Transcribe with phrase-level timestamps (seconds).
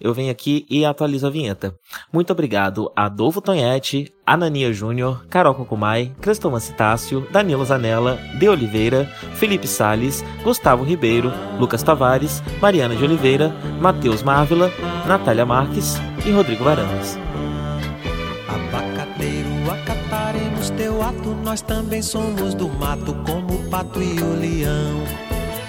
[0.00, 1.74] eu venho aqui e atualizo a vinheta.
[2.12, 9.04] Muito obrigado a Adolfo Tonhete, Anania Júnior, Carol Cocumai, Cristoma Citácio, Danilo Zanella, De Oliveira,
[9.34, 14.70] Felipe Sales, Gustavo Ribeiro, Lucas Tavares, Mariana de Oliveira, Matheus Marvila,
[15.06, 15.94] Natália Marques
[16.26, 17.18] e Rodrigo Varandas.
[18.48, 25.23] Abacateiro, acataremos teu ato, nós também somos do mato, como o pato e o leão.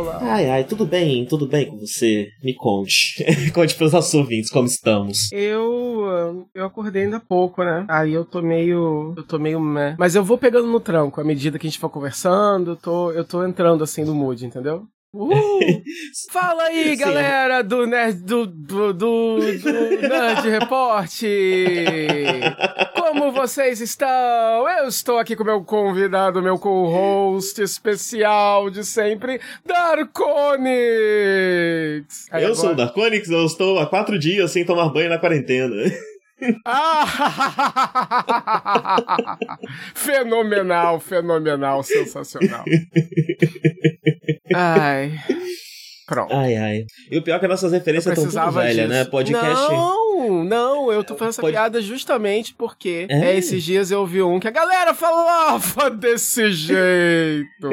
[0.00, 0.18] Olá.
[0.22, 1.26] Ai, ai, tudo bem?
[1.26, 2.30] Tudo bem com você?
[2.42, 3.22] Me conte.
[3.52, 5.30] conte pros nossos ouvintes como estamos.
[5.30, 6.48] Eu.
[6.54, 7.84] Eu acordei ainda há pouco, né?
[7.86, 9.12] Aí eu tô meio.
[9.14, 9.94] Eu tô meio meh.
[9.98, 12.70] Mas eu vou pegando no tranco à medida que a gente for conversando.
[12.70, 14.86] Eu tô, eu tô entrando assim no mood, entendeu?
[15.12, 15.82] Uh!
[16.30, 21.10] Fala aí, galera do Nerd do, do, do, do Nerd Report!
[22.94, 24.68] Como vocês estão?
[24.68, 30.68] Eu estou aqui com meu convidado, meu co-host especial de sempre, Darkonix!
[32.30, 32.54] Eu agora...
[32.54, 35.74] sou o Darkonix, eu estou há quatro dias sem tomar banho na quarentena.
[36.66, 37.06] Ah!
[39.94, 42.64] fenomenal, fenomenal, sensacional.
[44.54, 45.12] Ai.
[46.10, 46.34] Pronto.
[46.34, 46.86] Ai, ai.
[47.08, 49.04] E o pior é que nossas referências estão tudo velhas, né?
[49.04, 49.70] Podcast.
[49.70, 51.52] Não, não, eu tô fazendo essa Pod...
[51.52, 53.30] piada justamente porque é.
[53.30, 53.36] é.
[53.36, 57.68] esses dias eu ouvi um que a galera falava desse jeito.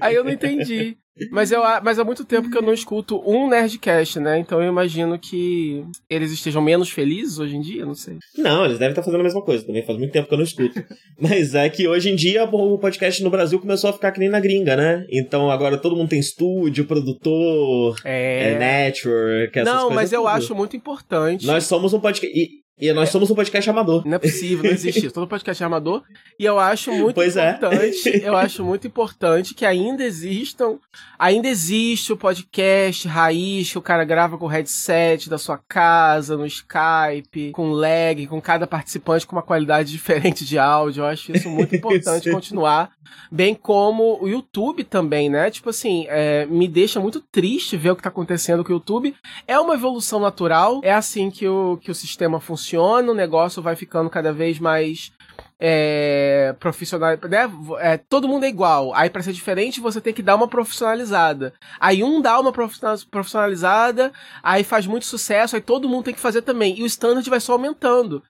[0.00, 0.98] Aí eu não entendi.
[1.30, 4.38] Mas, eu, mas há muito tempo que eu não escuto um Nerdcast, né?
[4.38, 8.18] Então eu imagino que eles estejam menos felizes hoje em dia, não sei.
[8.36, 9.84] Não, eles devem estar fazendo a mesma coisa também.
[9.84, 10.84] Faz muito tempo que eu não escuto.
[11.20, 14.28] mas é que hoje em dia o podcast no Brasil começou a ficar que nem
[14.28, 15.04] na gringa, né?
[15.10, 20.30] Então agora todo mundo tem estúdio, produtor, é, é network, essas Não, mas eu tudo.
[20.30, 21.46] acho muito importante.
[21.46, 22.36] Nós somos um podcast.
[22.36, 24.06] E, e nós somos um podcast amador.
[24.06, 25.14] Não é possível, não existe isso.
[25.14, 26.04] Todo podcast é amador.
[26.38, 27.50] E eu acho muito pois é.
[27.50, 28.28] importante, é.
[28.28, 30.78] eu acho muito importante que ainda existam,
[31.18, 36.36] ainda existe o podcast raiz, que o cara grava com o headset da sua casa,
[36.36, 41.02] no Skype, com lag, com cada participante com uma qualidade diferente de áudio.
[41.02, 42.92] Eu acho isso muito importante continuar.
[43.32, 45.50] Bem como o YouTube também, né?
[45.50, 49.14] Tipo assim, é, me deixa muito triste ver o que tá acontecendo com o YouTube.
[49.46, 53.62] É uma evolução natural, é assim que o, que o sistema funciona funciona, o negócio
[53.62, 55.10] vai ficando cada vez mais
[55.58, 57.50] é, profissional, né?
[57.80, 58.94] É, todo mundo é igual.
[58.94, 61.52] Aí para ser diferente você tem que dar uma profissionalizada.
[61.80, 64.12] Aí um dá uma profissionalizada,
[64.42, 66.78] aí faz muito sucesso, aí todo mundo tem que fazer também.
[66.78, 68.22] E o standard vai só aumentando.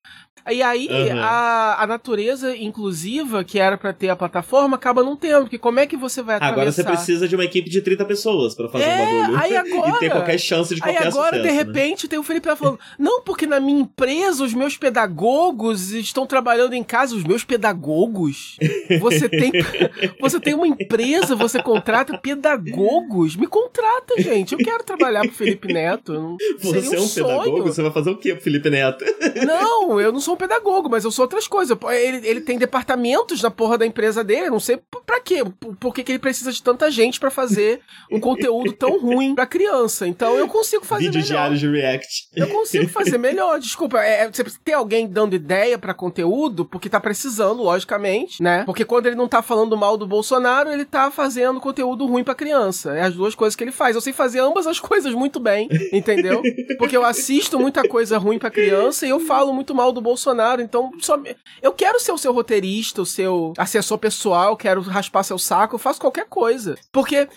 [0.51, 1.21] E aí uhum.
[1.21, 5.81] a, a natureza inclusiva que era para ter a plataforma acaba não tendo, porque como
[5.81, 6.61] é que você vai atravessar?
[6.61, 9.39] Agora você precisa de uma equipe de 30 pessoas para fazer é, um bagulho.
[9.39, 11.53] Aí agora, e ter qualquer chance de qualquer Aí agora, sucesso, de né?
[11.53, 12.11] repente, né?
[12.11, 16.83] tem o Felipe falando, não, porque na minha empresa os meus pedagogos estão trabalhando em
[16.83, 18.57] casa, os meus pedagogos?
[19.01, 19.53] Você tem,
[20.21, 23.37] você tem uma empresa, você contrata pedagogos?
[23.37, 24.53] Me contrata, gente.
[24.53, 26.37] Eu quero trabalhar pro Felipe Neto.
[26.59, 27.63] Você é um, um pedagogo?
[27.63, 29.05] Você vai fazer o quê pro Felipe Neto?
[29.47, 31.77] Não, eu não sou um pedagogo, mas eu sou outras coisas.
[31.91, 34.51] Ele, ele tem departamentos na porra da empresa dele.
[34.51, 35.43] Não sei pra quê.
[35.59, 37.81] Por, por que, que ele precisa de tanta gente para fazer
[38.11, 40.07] um conteúdo tão ruim pra criança?
[40.07, 41.29] Então eu consigo fazer Vídeo melhor.
[41.29, 42.29] diário de React.
[42.37, 43.59] Eu consigo fazer melhor.
[43.59, 48.65] Desculpa, é, você precisa ter alguém dando ideia para conteúdo, porque tá precisando, logicamente, né?
[48.65, 52.35] Porque quando ele não tá falando mal do Bolsonaro, ele tá fazendo conteúdo ruim pra
[52.35, 52.97] criança.
[52.97, 53.95] É as duas coisas que ele faz.
[53.95, 56.43] Eu sei fazer ambas as coisas muito bem, entendeu?
[56.79, 60.18] Porque eu assisto muita coisa ruim pra criança e eu falo muito mal do Bolsonaro,
[60.63, 61.19] então só...
[61.63, 65.79] eu quero ser o seu roteirista, o seu assessor pessoal, quero raspar seu saco, eu
[65.79, 66.77] faço qualquer coisa.
[66.93, 67.29] Porque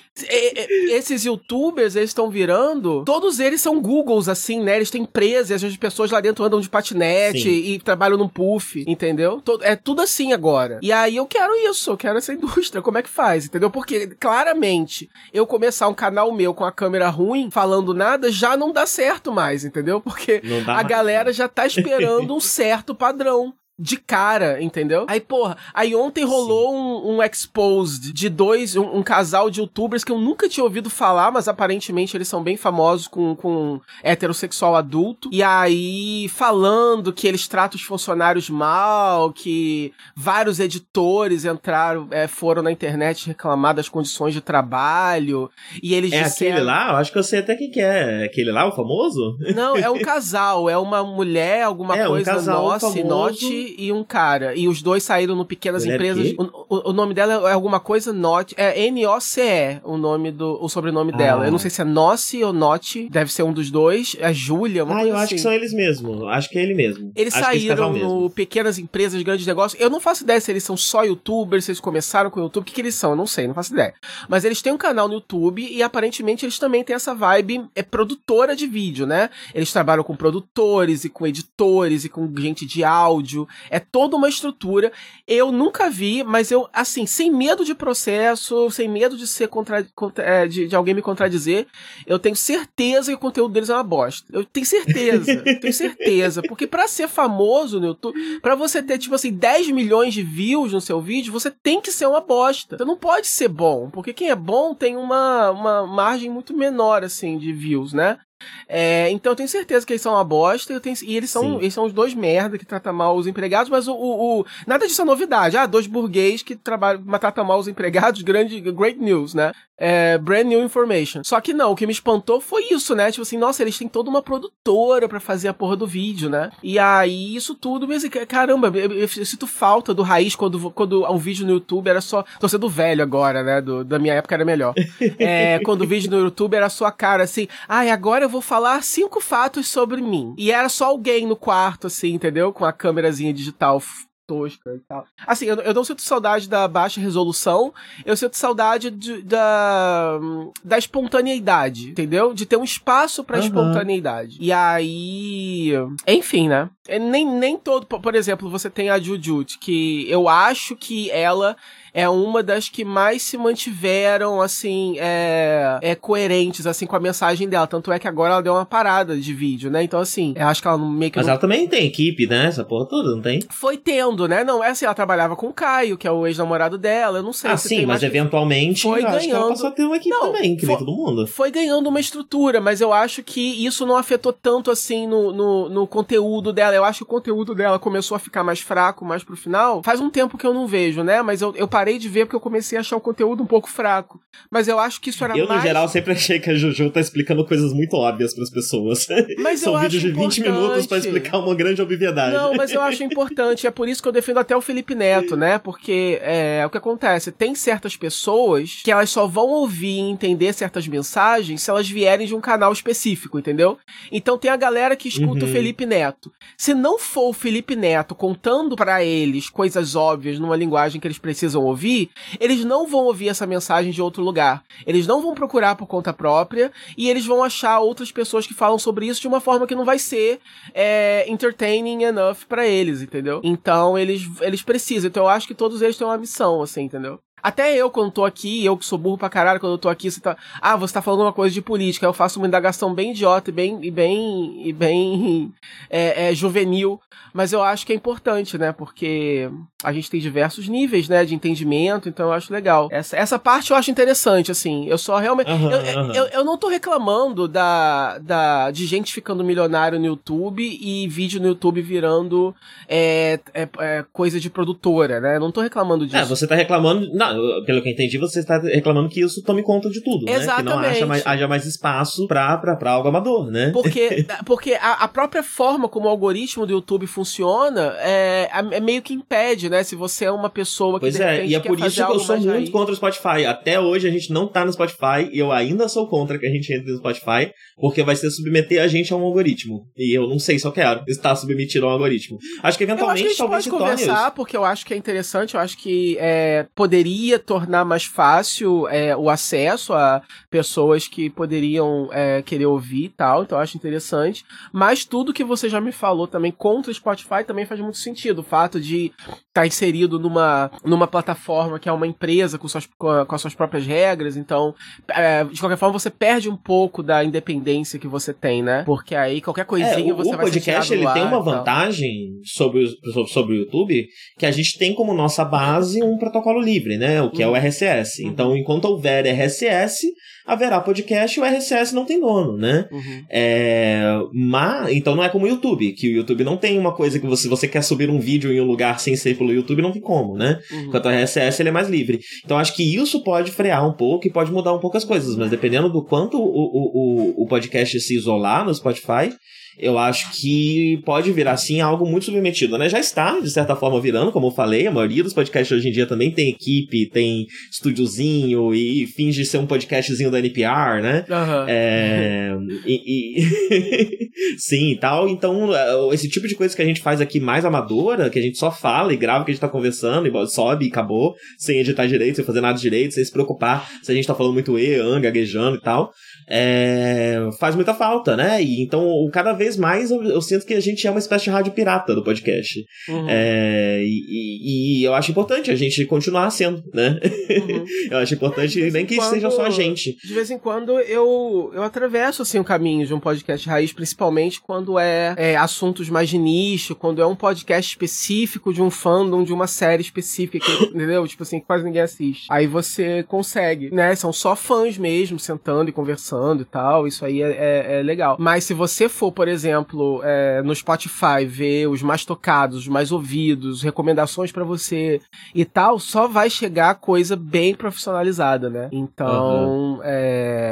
[0.89, 4.75] esses youtubers, eles estão virando, todos eles são Googles, assim, né?
[4.75, 7.49] Eles têm empresas, as pessoas lá dentro andam de patinete Sim.
[7.49, 9.41] e trabalham num puff, entendeu?
[9.61, 10.79] É tudo assim agora.
[10.81, 12.81] E aí eu quero isso, eu quero essa indústria.
[12.81, 13.69] Como é que faz, entendeu?
[13.69, 18.71] Porque claramente eu começar um canal meu com a câmera ruim, falando nada, já não
[18.71, 19.99] dá certo mais, entendeu?
[20.01, 25.07] Porque a galera já tá esperando um certo padrão de cara, entendeu?
[25.09, 30.03] Aí, porra, aí ontem rolou um, um, exposed de dois, um, um, casal de youtubers
[30.03, 34.75] que eu nunca tinha ouvido falar, mas aparentemente eles são bem famosos com, com heterossexual
[34.75, 35.29] adulto.
[35.31, 42.61] E aí, falando que eles tratam os funcionários mal, que vários editores entraram, é, foram
[42.61, 45.49] na internet reclamar das condições de trabalho.
[45.81, 46.51] E eles É disseram...
[46.51, 46.89] aquele lá?
[46.91, 48.25] Eu acho que eu sei até quem que é.
[48.25, 49.37] Aquele lá, o famoso?
[49.55, 53.70] Não, é um casal, é uma mulher, alguma é, coisa, um casal nossa, note e
[53.91, 54.55] um cara.
[54.55, 56.33] E os dois saíram no Pequenas Ele é Empresas.
[56.37, 58.53] O, o, o, nome dela é alguma coisa Not.
[58.57, 60.57] É N-O-C-E o nome do.
[60.61, 61.17] o sobrenome ah.
[61.17, 61.45] dela.
[61.45, 63.09] Eu não sei se é Noce ou Not.
[63.09, 64.15] Deve ser um dos dois.
[64.19, 65.35] É Júlia, Ah, eu acho assim.
[65.35, 66.27] que são eles mesmo.
[66.27, 67.11] Acho que é ele mesmo.
[67.15, 69.81] Eles acho saíram no Pequenas Empresas, Grandes Negócios.
[69.81, 72.63] Eu não faço ideia se eles são só youtubers, se eles começaram com o YouTube.
[72.63, 73.11] O que, que eles são?
[73.11, 73.93] Eu não sei, não faço ideia.
[74.27, 77.83] Mas eles têm um canal no YouTube e aparentemente eles também têm essa vibe é
[77.83, 79.29] produtora de vídeo, né?
[79.53, 84.29] Eles trabalham com produtores e com editores e com gente de áudio é toda uma
[84.29, 84.91] estrutura.
[85.27, 89.85] Eu nunca vi, mas eu, assim, sem medo de processo, sem medo de ser contra,
[89.95, 91.67] contra é, de, de, alguém me contradizer,
[92.05, 94.27] eu tenho certeza que o conteúdo deles é uma bosta.
[94.31, 96.41] Eu tenho certeza, tenho certeza.
[96.41, 100.73] Porque para ser famoso no YouTube, pra você ter, tipo assim, 10 milhões de views
[100.73, 102.77] no seu vídeo, você tem que ser uma bosta.
[102.77, 107.03] Você não pode ser bom, porque quem é bom tem uma, uma margem muito menor,
[107.03, 108.17] assim, de views, né?
[108.67, 111.73] É, então eu tenho certeza que eles são uma bosta tenho, e eles são, eles
[111.73, 115.01] são os dois merda que tratam mal os empregados, mas o, o, o, nada disso
[115.01, 115.57] é novidade.
[115.57, 119.51] Ah, dois burguês que trabalham, tratam mal os empregados, grande, great news, né?
[119.83, 121.23] É, brand new information.
[121.23, 123.09] Só que não, o que me espantou foi isso, né?
[123.09, 126.51] Tipo assim, nossa, eles têm toda uma produtora para fazer a porra do vídeo, né?
[126.61, 131.17] E aí isso tudo, mas caramba, eu, eu, sinto falta do raiz quando, quando um
[131.17, 132.23] vídeo no YouTube era só.
[132.39, 133.59] Tô sendo velho agora, né?
[133.59, 134.75] Do, da minha época era melhor.
[135.17, 138.29] É, quando o vídeo no YouTube era só a cara assim, ai, ah, agora eu
[138.29, 140.33] vou falar cinco fatos sobre mim.
[140.37, 142.53] E era só alguém no quarto, assim, entendeu?
[142.53, 143.81] Com a câmerazinha digital
[144.27, 145.05] tosca e tal.
[145.25, 147.73] Assim, eu, eu não sinto saudade da baixa resolução,
[148.05, 150.19] eu sinto saudade de, da,
[150.63, 152.33] da espontaneidade, entendeu?
[152.33, 153.43] De ter um espaço pra uhum.
[153.43, 154.37] espontaneidade.
[154.39, 155.71] E aí.
[156.07, 156.69] Enfim, né?
[156.87, 157.85] É, nem, nem todo.
[157.85, 161.55] Por exemplo, você tem a Jujut, que eu acho que ela
[161.93, 167.47] é uma das que mais se mantiveram, assim, é, é, coerentes, assim, com a mensagem
[167.47, 167.67] dela.
[167.67, 169.83] Tanto é que agora ela deu uma parada de vídeo, né?
[169.83, 171.17] Então, assim, eu acho que ela meio que.
[171.17, 171.33] Mas não...
[171.33, 172.47] ela também tem equipe, né?
[172.47, 173.41] Essa porra toda, não tem?
[173.49, 174.43] Foi tendo, né?
[174.43, 177.19] Não, é assim, ela trabalhava com o Caio, que é o ex-namorado dela.
[177.19, 179.17] Eu não sei ah, se sim, mas eventualmente foi ganhando...
[179.17, 181.27] acho que ela passou a ter uma equipe não, também, que foi, todo mundo.
[181.27, 185.69] Foi ganhando uma estrutura, mas eu acho que isso não afetou tanto, assim, no, no,
[185.69, 186.75] no conteúdo dela.
[186.75, 189.83] Eu acho que o conteúdo dela começou a ficar mais fraco, mais pro final.
[189.83, 191.21] Faz um tempo que eu não vejo, né?
[191.21, 193.69] Mas eu, eu parei de ver porque eu comecei a achar o conteúdo um pouco
[193.69, 194.19] fraco.
[194.49, 195.61] Mas eu acho que isso era eu, mais...
[195.61, 199.07] no geral, sempre achei que a Juju tá explicando coisas muito óbvias para as pessoas.
[199.39, 202.35] Mas São vídeos de 20 minutos para explicar uma grande obviedade.
[202.35, 203.67] Não, mas eu acho importante.
[203.67, 205.57] É por isso que eu defendo até o Felipe Neto, né?
[205.57, 207.31] Porque é o que acontece.
[207.31, 212.27] Tem certas pessoas que elas só vão ouvir e entender certas mensagens se elas vierem
[212.27, 213.77] de um canal específico, entendeu?
[214.11, 215.49] Então tem a galera que escuta uhum.
[215.49, 216.31] o Felipe Neto.
[216.57, 221.17] Se não for o Felipe Neto contando para eles coisas óbvias numa linguagem que eles
[221.17, 222.09] precisam ouvir,
[222.39, 224.63] eles não vão ouvir essa mensagem de outro lugar.
[224.85, 228.77] Eles não vão procurar por conta própria e eles vão achar outras pessoas que falam
[228.77, 230.39] sobre isso de uma forma que não vai ser
[230.73, 233.41] é, entertaining enough para eles, entendeu?
[233.43, 235.07] Então eles, eles precisam.
[235.07, 237.19] Então eu acho que todos eles têm uma missão, assim, entendeu?
[237.41, 240.09] Até eu, quando tô aqui, eu que sou burro pra caralho, quando eu tô aqui,
[240.09, 240.37] você tá.
[240.61, 242.05] Ah, você tá falando uma coisa de política.
[242.05, 243.79] Eu faço uma indagação bem idiota e bem.
[243.81, 244.67] e bem.
[244.67, 245.53] e bem.
[245.89, 246.99] É, é, juvenil.
[247.33, 248.71] Mas eu acho que é importante, né?
[248.71, 249.49] Porque
[249.83, 252.87] a gente tem diversos níveis, né, de entendimento, então eu acho legal.
[252.91, 254.85] Essa, essa parte eu acho interessante, assim.
[254.87, 255.49] Eu só realmente.
[255.49, 256.11] Uhum, eu, uhum.
[256.13, 261.41] Eu, eu, não tô reclamando da, da, de gente ficando milionário no YouTube e vídeo
[261.41, 262.53] no YouTube virando
[262.87, 265.39] é, é, é coisa de produtora, né?
[265.39, 266.17] Não tô reclamando disso.
[266.17, 267.09] É, você tá reclamando.
[267.13, 267.30] Não,
[267.65, 270.63] pelo que eu entendi, você está reclamando que isso tome conta de tudo, Exatamente.
[270.63, 270.63] né?
[270.63, 273.71] Que não haja mais, haja mais espaço pra, pra, pra algo amador, né?
[273.71, 279.01] Porque, porque a, a própria forma como o algoritmo do YouTube funciona é, é meio
[279.01, 279.83] que impede, né?
[279.83, 282.37] Se você é uma pessoa que Pois é, e é por isso que eu sou
[282.37, 282.69] muito aí.
[282.69, 283.45] contra o Spotify.
[283.45, 286.49] Até hoje a gente não tá no Spotify e eu ainda sou contra que a
[286.49, 289.85] gente entre no Spotify, porque vai ser submeter a gente a um algoritmo.
[289.97, 292.37] E eu não sei se eu quero estar submetido a um algoritmo.
[292.63, 294.35] Acho que eventualmente eu acho que a gente pode conversar, isso.
[294.35, 299.15] porque eu acho que é interessante, eu acho que é, poderia tornar mais fácil é,
[299.15, 304.45] o acesso a pessoas que poderiam é, querer ouvir e tal, então eu acho interessante.
[304.71, 308.39] Mas tudo que você já me falou também contra o Spotify também faz muito sentido.
[308.39, 312.87] O fato de estar tá inserido numa, numa plataforma que é uma empresa com, suas,
[312.97, 314.73] com, as suas próprias regras, então,
[315.09, 318.83] é, de qualquer forma, você perde um pouco da independência que você tem, né?
[318.83, 322.83] Porque aí qualquer coisinha é, o, você o vai podcast ele tem uma vantagem sobre
[322.83, 327.10] o, sobre o YouTube que a gente tem como nossa base um protocolo livre, né?
[327.19, 327.55] O que uhum.
[327.55, 328.23] é o RSS.
[328.23, 328.29] Uhum.
[328.29, 330.05] Então, enquanto houver RSS,
[330.45, 332.87] haverá podcast e o RSS não tem dono, né?
[332.91, 333.25] Uhum.
[333.29, 334.03] É,
[334.33, 337.25] mas, então não é como o YouTube, que o YouTube não tem uma coisa que
[337.25, 340.01] você, você quer subir um vídeo em um lugar sem ser pelo YouTube, não tem
[340.01, 340.59] como, né?
[340.71, 340.81] Uhum.
[340.85, 342.19] Enquanto o RSS ele é mais livre.
[342.43, 345.35] Então acho que isso pode frear um pouco e pode mudar um pouco as coisas,
[345.35, 349.31] mas dependendo do quanto o, o, o, o podcast se isolar no Spotify,
[349.77, 352.89] eu acho que pode virar, sim, algo muito submetido, né?
[352.89, 355.91] Já está, de certa forma, virando, como eu falei, a maioria dos podcasts hoje em
[355.91, 361.25] dia também tem equipe, tem estúdiozinho e finge ser um podcastzinho da NPR, né?
[361.29, 361.65] Uhum.
[361.67, 364.29] É, e, e...
[364.57, 365.29] sim, tal.
[365.29, 368.41] Então, é, esse tipo de coisa que a gente faz aqui mais amadora, que a
[368.41, 371.79] gente só fala e grava que a gente tá conversando, e sobe e acabou, sem
[371.79, 374.77] editar direito, sem fazer nada direito, sem se preocupar se a gente tá falando muito
[374.77, 376.11] e, an, gaguejando e tal
[376.53, 378.61] é, faz muita falta, né?
[378.61, 381.49] E então, cada vez mais eu, eu, sinto que a gente é uma espécie de
[381.49, 382.83] rádio pirata do podcast.
[383.07, 383.25] Uhum.
[383.29, 387.17] É, e, e, eu acho importante a gente continuar sendo, né?
[387.49, 387.85] Uhum.
[388.11, 390.17] eu acho importante nem que quando, seja só a gente.
[390.21, 394.59] De vez em quando eu, eu atravesso assim, o caminho de um podcast raiz, principalmente
[394.59, 399.41] quando é, é assuntos mais de nicho, quando é um podcast específico de um fandom,
[399.41, 401.25] de uma série específica, que, entendeu?
[401.25, 402.47] Tipo assim, que quase ninguém assiste.
[402.49, 404.13] Aí você consegue, né?
[404.15, 408.35] São só fãs mesmo, sentando e conversando e tal, isso aí é, é, é legal.
[408.39, 413.11] Mas se você for, por exemplo, é, no Spotify ver os mais tocados, os mais
[413.11, 415.21] ouvidos, recomendações para você
[415.53, 418.89] e tal, só vai chegar coisa bem profissionalizada, né?
[418.91, 420.03] Então, uhum.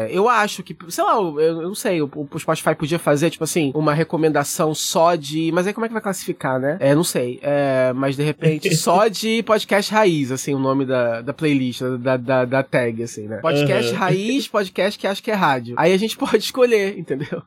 [0.10, 3.44] eu acho que, sei lá, eu, eu não sei, o, o, Spotify podia fazer, tipo
[3.44, 5.52] assim, uma recomendação só de.
[5.54, 6.78] Mas aí como é que vai classificar, né?
[6.80, 7.40] É, não sei.
[7.42, 12.18] É, mas de repente, só de podcast raiz, assim, o nome da, da playlist, da,
[12.18, 13.38] da, da tag, assim, né?
[13.38, 14.00] Podcast uhum.
[14.00, 15.76] raiz, podcast que acho que é rádio rádio.
[15.78, 17.42] Aí a gente pode escolher, entendeu?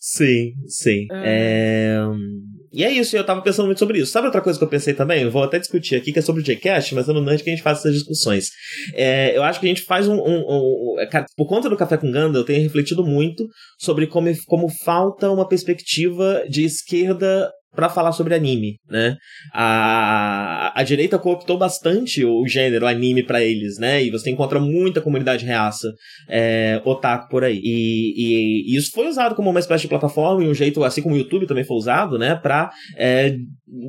[0.00, 1.06] sim, sim.
[1.12, 1.96] É...
[1.96, 2.52] é...
[2.74, 4.10] E é isso, eu tava pensando muito sobre isso.
[4.10, 5.22] Sabe outra coisa que eu pensei também?
[5.22, 7.50] Eu vou até discutir aqui, que é sobre o Jcast, mas eu não antes que
[7.50, 8.48] a gente faça essas discussões.
[8.94, 10.14] É, eu acho que a gente faz um.
[10.14, 13.46] um, um, é, cara, por conta do Café com Ganda, eu tenho refletido muito
[13.78, 19.16] sobre como, como falta uma perspectiva de esquerda para falar sobre anime, né?
[19.52, 24.02] A, a direita cooptou bastante o gênero anime para eles, né?
[24.02, 25.88] E você encontra muita comunidade reaça
[26.28, 27.60] é, otaku por aí.
[27.62, 31.02] E, e, e, isso foi usado como uma espécie de plataforma e um jeito, assim
[31.02, 32.34] como o YouTube também foi usado, né?
[32.34, 33.36] Pra é,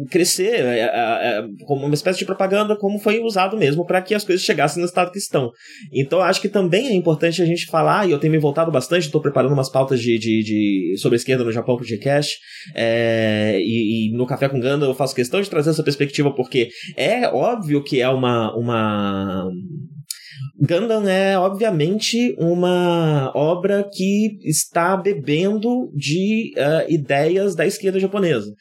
[0.10, 4.16] crescer é, é, é como uma espécie de propaganda, como foi usado mesmo para que
[4.16, 5.52] as coisas chegassem no estado que estão.
[5.94, 9.06] Então acho que também é importante a gente falar, e eu tenho me voltado bastante,
[9.06, 12.38] estou preparando umas pautas de, de, de, sobre a esquerda no Japão pro Gcast,
[12.76, 16.70] é, e e, no Café com Ganda eu faço questão de trazer essa perspectiva porque
[16.96, 19.50] é óbvio que é uma, uma
[20.60, 28.52] Gundam é, obviamente, uma obra que está bebendo de uh, ideias da esquerda japonesa.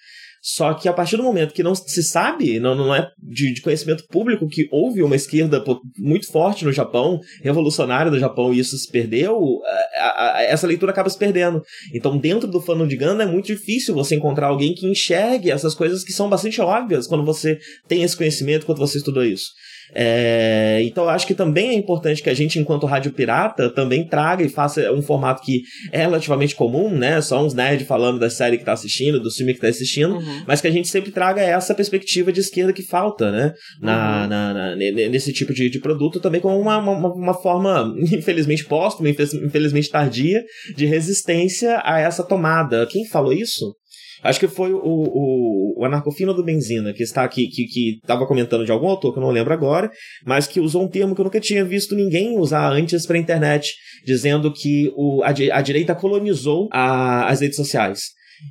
[0.44, 3.62] Só que a partir do momento que não se sabe, não, não é de, de
[3.62, 5.62] conhecimento público, que houve uma esquerda
[5.96, 9.60] muito forte no Japão, revolucionária do Japão, e isso se perdeu,
[9.94, 11.62] a, a, essa leitura acaba se perdendo.
[11.94, 15.76] Então, dentro do fandom de Gundam, é muito difícil você encontrar alguém que enxergue essas
[15.76, 17.56] coisas que são bastante óbvias quando você
[17.86, 19.46] tem esse conhecimento, quando você estudou isso.
[19.94, 24.06] É, então eu acho que também é importante que a gente, enquanto rádio pirata, também
[24.06, 27.20] traga e faça um formato que é relativamente comum, né?
[27.20, 30.42] Só uns nerds falando da série que tá assistindo, do filme que tá assistindo, uhum.
[30.46, 33.52] mas que a gente sempre traga essa perspectiva de esquerda que falta, né?
[33.80, 34.28] Na, uhum.
[34.28, 39.10] na, na nesse tipo de, de, produto, também como uma, uma, uma forma, infelizmente póstuma,
[39.10, 40.42] infelizmente tardia,
[40.74, 42.86] de resistência a essa tomada.
[42.86, 43.74] Quem falou isso?
[44.22, 48.26] Acho que foi o, o, o Anarcofino do Benzina, que está aqui, que, que estava
[48.26, 49.90] comentando de algum autor que eu não lembro agora,
[50.24, 53.20] mas que usou um termo que eu nunca tinha visto ninguém usar antes para a
[53.20, 53.74] internet,
[54.04, 58.00] dizendo que o, a, a direita colonizou a, as redes sociais.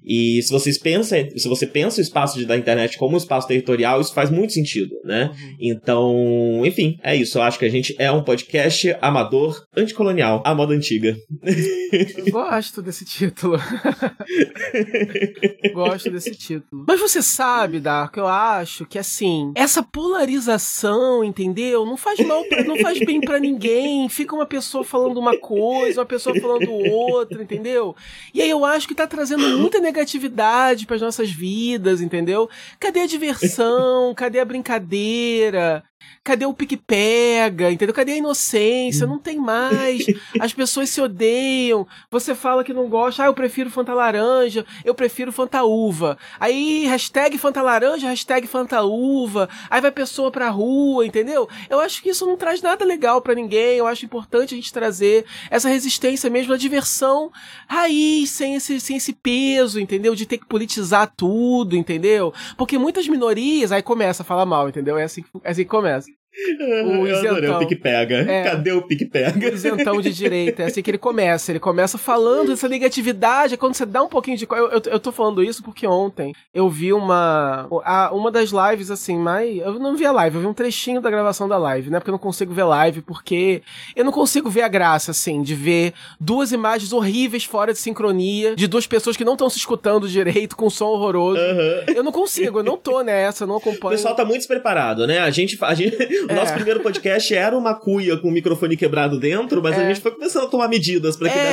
[0.03, 4.01] E se vocês pensam, se você pensa o espaço da internet como um espaço territorial,
[4.01, 5.31] isso faz muito sentido, né?
[5.31, 5.55] Uhum.
[5.60, 7.38] Então, enfim, é isso.
[7.38, 11.15] Eu acho que a gente é um podcast amador, anticolonial, à moda antiga.
[12.31, 13.60] Gosto desse título.
[15.74, 16.86] Gosto desse título.
[16.88, 21.86] Mas você sabe, Dark, eu acho que assim, essa polarização, entendeu?
[21.86, 24.10] Não faz mal, pra, não faz bem para ninguém.
[24.10, 27.95] Fica uma pessoa falando uma coisa, uma pessoa falando outra, entendeu?
[28.33, 32.50] E aí eu acho que tá trazendo muita negatividade para as nossas vidas, entendeu?
[32.80, 34.14] Cadê a diversão?
[34.16, 35.84] Cadê a brincadeira?
[36.24, 37.72] Cadê o pique-pega?
[37.72, 37.93] Entendeu?
[37.93, 39.08] Cadê a inocência?
[39.08, 40.05] Não tem mais.
[40.39, 41.88] As pessoas se odeiam.
[42.10, 43.24] Você fala que não gosta.
[43.24, 44.65] Ah, eu prefiro Fanta Laranja.
[44.86, 46.17] Eu prefiro Fanta Uva.
[46.39, 49.50] Aí, hashtag Fanta Laranja, hashtag Fanta Uva.
[49.70, 51.50] Aí vai pessoa pra rua, entendeu?
[51.70, 53.77] Eu acho que isso não traz nada legal para ninguém.
[53.77, 57.31] Eu acho importante a gente trazer essa resistência mesmo, a diversão
[57.67, 60.15] raiz, sem esse, sem esse peso, entendeu?
[60.15, 62.34] De ter que politizar tudo, entendeu?
[62.58, 64.98] Porque muitas minorias, aí começa a falar mal, entendeu?
[64.98, 65.90] É assim, é assim que começa.
[65.98, 67.56] is O eu isentão.
[67.56, 68.16] o pique-pega.
[68.20, 69.50] É, Cadê o pique-pega?
[69.50, 70.64] O isentão de direita.
[70.64, 71.52] É assim que ele começa.
[71.52, 73.56] Ele começa falando dessa negatividade.
[73.56, 74.48] É quando você dá um pouquinho de.
[74.50, 77.68] Eu, eu, eu tô falando isso porque ontem eu vi uma.
[77.84, 79.58] A, uma das lives, assim, mais.
[79.58, 82.00] Eu não vi a live, eu vi um trechinho da gravação da live, né?
[82.00, 83.62] Porque eu não consigo ver live, porque
[83.96, 88.56] eu não consigo ver a graça, assim, de ver duas imagens horríveis fora de sincronia,
[88.56, 91.42] de duas pessoas que não estão se escutando direito, com som horroroso.
[91.42, 91.96] Uhum.
[91.96, 93.94] Eu não consigo, eu não tô nessa, eu não acompanho.
[93.94, 95.20] O pessoal tá muito despreparado, né?
[95.20, 95.58] A gente.
[95.62, 96.56] A gente o nosso é.
[96.56, 99.84] primeiro podcast era uma cuia com o microfone quebrado dentro, mas é.
[99.84, 101.44] a gente foi começando a tomar medidas para que é,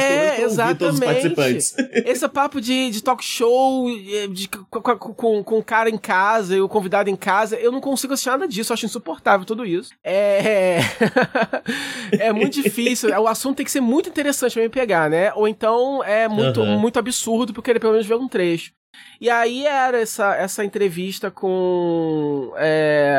[0.41, 1.75] desse pra ouvir todos os participantes.
[2.07, 3.87] Esse papo de, de talk show,
[4.31, 7.81] de, com, com, com o cara em casa e o convidado em casa, eu não
[7.81, 9.91] consigo assistir nada disso, eu acho insuportável tudo isso.
[10.03, 10.79] É.
[12.19, 13.11] é muito difícil.
[13.21, 15.33] O assunto tem que ser muito interessante pra me pegar, né?
[15.35, 16.79] Ou então é muito, uhum.
[16.79, 18.73] muito absurdo, porque ele pelo menos ver um trecho.
[19.21, 23.18] E aí era essa, essa entrevista com é,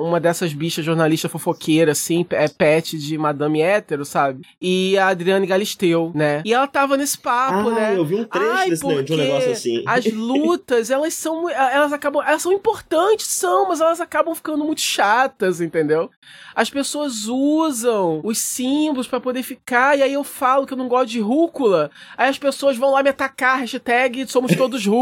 [0.00, 4.44] uma dessas bichas jornalista fofoqueira, assim, é pet de Madame Hétero, sabe?
[4.60, 6.42] E a Adriane Galisteu, né?
[6.44, 7.96] E ela tava nesse papo, ah, né?
[7.96, 9.82] eu vi um trecho Ai, desse, de um negócio assim.
[9.84, 14.80] As lutas, elas são, elas acabam, elas são importantes, são, mas elas acabam ficando muito
[14.80, 16.08] chatas, entendeu?
[16.54, 20.86] As pessoas usam os símbolos para poder ficar, e aí eu falo que eu não
[20.86, 25.01] gosto de rúcula, aí as pessoas vão lá me atacar, hashtag somos todos rúcula.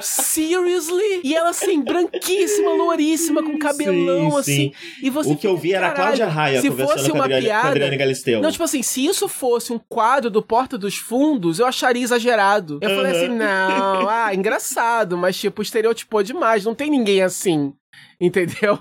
[0.00, 1.20] Seriously?
[1.24, 4.54] E ela assim, branquíssima, louríssima, com cabelão sim, assim.
[4.54, 4.72] Sim.
[5.02, 7.96] E você o que eu vi era a Cláudia Raia se fosse uma Adriane, piada,
[7.96, 8.40] Galisteu.
[8.40, 12.78] Não, tipo assim, se isso fosse um quadro do Porta dos Fundos, eu acharia exagerado.
[12.80, 12.96] Eu uhum.
[12.96, 17.72] falei assim, não, ah, engraçado, mas tipo, estereotipou demais, não tem ninguém assim.
[18.20, 18.78] Entendeu?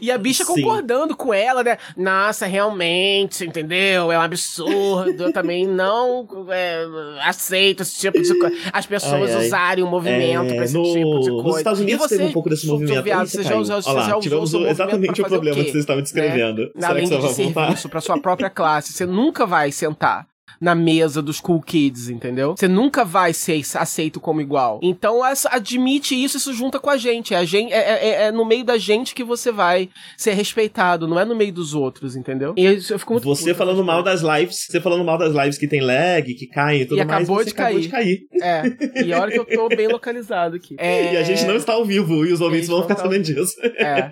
[0.00, 0.54] E a bicha Sim.
[0.54, 1.76] concordando com ela, né?
[1.96, 4.10] Nossa, realmente, entendeu?
[4.10, 5.24] É um absurdo.
[5.24, 6.86] Eu também não é,
[7.22, 8.56] aceito esse tipo de coisa.
[8.72, 9.46] As pessoas ai, ai.
[9.46, 11.42] usarem o movimento é, pra esse no, tipo de coisa.
[11.42, 13.02] Nos Estados Unidos você, teve um pouco desse movimento.
[13.02, 16.62] Viado, você já, já, Olha lá, tivemos exatamente o problema que você estava descrevendo.
[16.62, 16.70] Né?
[16.76, 17.64] Será Além que você vai voltar?
[17.66, 20.26] serviço pra sua própria classe, você nunca vai sentar
[20.60, 22.54] na mesa dos cool kids, entendeu?
[22.56, 24.80] Você nunca vai ser aceito como igual.
[24.82, 27.34] Então, admite isso, isso junta com a gente.
[27.34, 30.32] É, a gente é, é, é, é, no meio da gente que você vai ser
[30.32, 32.54] respeitado, não é no meio dos outros, entendeu?
[32.56, 35.58] E eu, eu fico muito Você falando mal das lives, você falando mal das lives
[35.58, 37.22] que tem lag, que caem e tudo e mais.
[37.22, 38.20] Acabou de acabou de cair.
[38.40, 38.62] É.
[39.04, 40.76] E olha que eu tô bem localizado aqui.
[40.78, 41.14] É...
[41.14, 43.54] E a gente não está ao vivo e os ouvintes vão ficar tá sabendo disso.
[43.78, 44.10] É.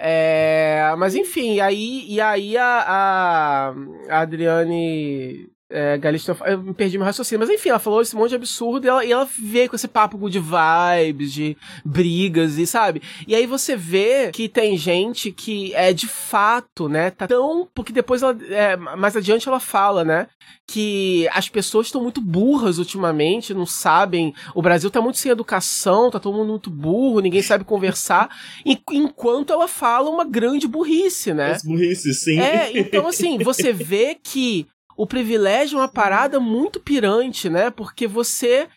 [0.00, 3.74] É, mas enfim, e aí, e aí a,
[4.08, 8.30] a Adriane é, Galisteu, eu me perdi meu raciocínio, mas enfim, ela falou esse monte
[8.30, 12.66] de absurdo e ela, e ela veio com esse papo de vibes, de brigas e
[12.66, 13.02] sabe?
[13.26, 17.68] E aí você vê que tem gente que é de fato, né, tá tão.
[17.74, 18.36] Porque depois ela.
[18.48, 20.26] É, mais adiante ela fala, né?
[20.66, 24.34] Que as pessoas estão muito burras ultimamente, não sabem.
[24.54, 28.30] O Brasil tá muito sem educação, tá todo mundo muito burro, ninguém sabe conversar.
[28.64, 31.52] enquanto ela fala uma grande burrice, né?
[31.52, 32.40] As burrices, sim.
[32.40, 34.66] É, então assim, você vê que
[34.98, 37.70] o privilégio é uma parada muito pirante, né?
[37.70, 38.68] Porque você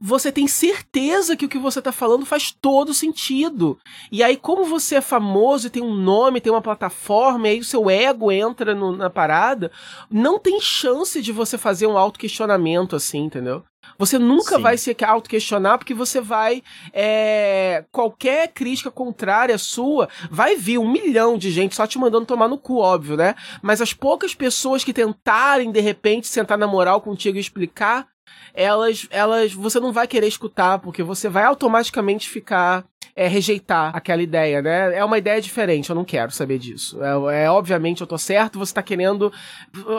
[0.00, 3.76] você tem certeza que o que você tá falando faz todo sentido.
[4.12, 7.58] E aí, como você é famoso e tem um nome, tem uma plataforma, e aí
[7.58, 9.72] o seu ego entra no, na parada,
[10.08, 13.64] não tem chance de você fazer um auto-questionamento assim, entendeu?
[13.98, 14.62] Você nunca Sim.
[14.62, 16.62] vai se auto-questionar porque você vai.
[16.92, 22.46] É, qualquer crítica contrária sua, vai vir um milhão de gente só te mandando tomar
[22.46, 23.34] no cu, óbvio, né?
[23.60, 28.06] Mas as poucas pessoas que tentarem, de repente, sentar na moral contigo e explicar,
[28.54, 32.84] elas, elas você não vai querer escutar, porque você vai automaticamente ficar
[33.16, 34.96] é, rejeitar aquela ideia, né?
[34.96, 37.02] É uma ideia diferente, eu não quero saber disso.
[37.02, 39.32] É, é obviamente eu tô certo, você tá querendo.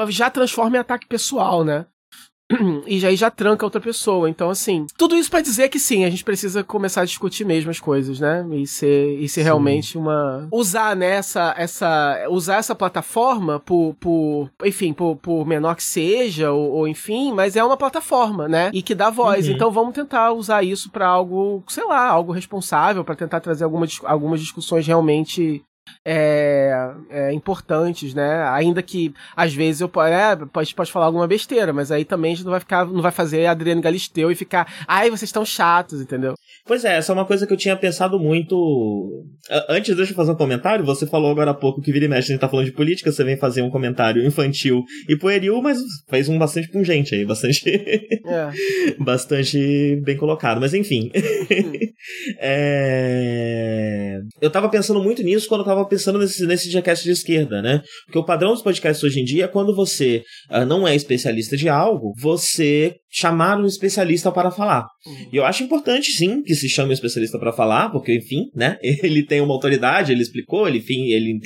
[0.08, 1.86] Já transforma em ataque pessoal, né?
[2.88, 4.30] e aí já tranca outra pessoa.
[4.30, 7.70] Então, assim, tudo isso para dizer que sim, a gente precisa começar a discutir mesmo
[7.70, 8.46] as coisas, né?
[8.52, 10.48] E ser, e ser realmente uma.
[10.52, 12.26] Usar, né, essa, essa.
[12.30, 17.56] Usar essa plataforma por, por enfim, por, por menor que seja, ou, ou, enfim, mas
[17.56, 18.72] é uma plataforma, né?
[18.74, 19.48] E que dá voz.
[19.48, 19.54] Uhum.
[19.54, 23.86] Então vamos tentar usar isso para algo, sei lá, algo responsável, para tentar trazer alguma,
[24.04, 25.64] algumas discussões realmente
[26.06, 28.44] é, é, importantes, né?
[28.50, 32.36] Ainda que às vezes eu é, pode, pode falar alguma besteira, mas aí também a
[32.36, 36.02] gente não vai ficar, não vai fazer Adriano Galisteu e ficar, ai, vocês estão chatos,
[36.02, 36.36] entendeu?
[36.66, 39.26] Pois é, essa é uma coisa que eu tinha pensado muito.
[39.68, 40.86] Antes, deixa eu fazer um comentário.
[40.86, 43.12] Você falou agora há pouco que vira e mexe, a gente tá falando de política,
[43.12, 47.68] você vem fazer um comentário infantil e pueril, mas fez um bastante pungente aí, bastante.
[47.68, 48.50] É.
[49.00, 50.60] bastante bem colocado.
[50.62, 51.12] Mas enfim.
[51.16, 51.72] Hum.
[52.40, 54.20] é...
[54.42, 57.82] Eu tava pensando muito nisso quando eu tava pensando nesse, nesse Jackass de esquerda, né?
[58.06, 61.56] Porque o padrão dos podcasts hoje em dia é quando você uh, não é especialista
[61.56, 64.86] de algo, você chamar um especialista para falar.
[65.06, 65.30] Uhum.
[65.34, 68.78] E eu acho importante, sim, que se chame um especialista para falar, porque, enfim, né?
[68.84, 71.40] Ele tem uma autoridade, ele explicou, ele, enfim, ele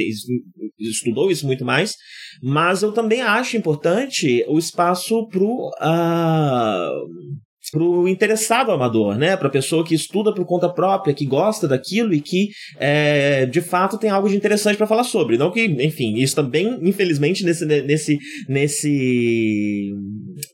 [0.79, 1.95] estudou isso muito mais.
[2.41, 5.69] Mas eu também acho importante o espaço pro.
[5.81, 7.43] Uh,
[7.73, 9.36] pro interessado amador, né?
[9.36, 13.97] Pra pessoa que estuda por conta própria, que gosta daquilo e que é, de fato
[13.97, 15.39] tem algo de interessante para falar sobre.
[15.39, 19.91] Não que, enfim, isso também, infelizmente, nesse, nesse, nesse,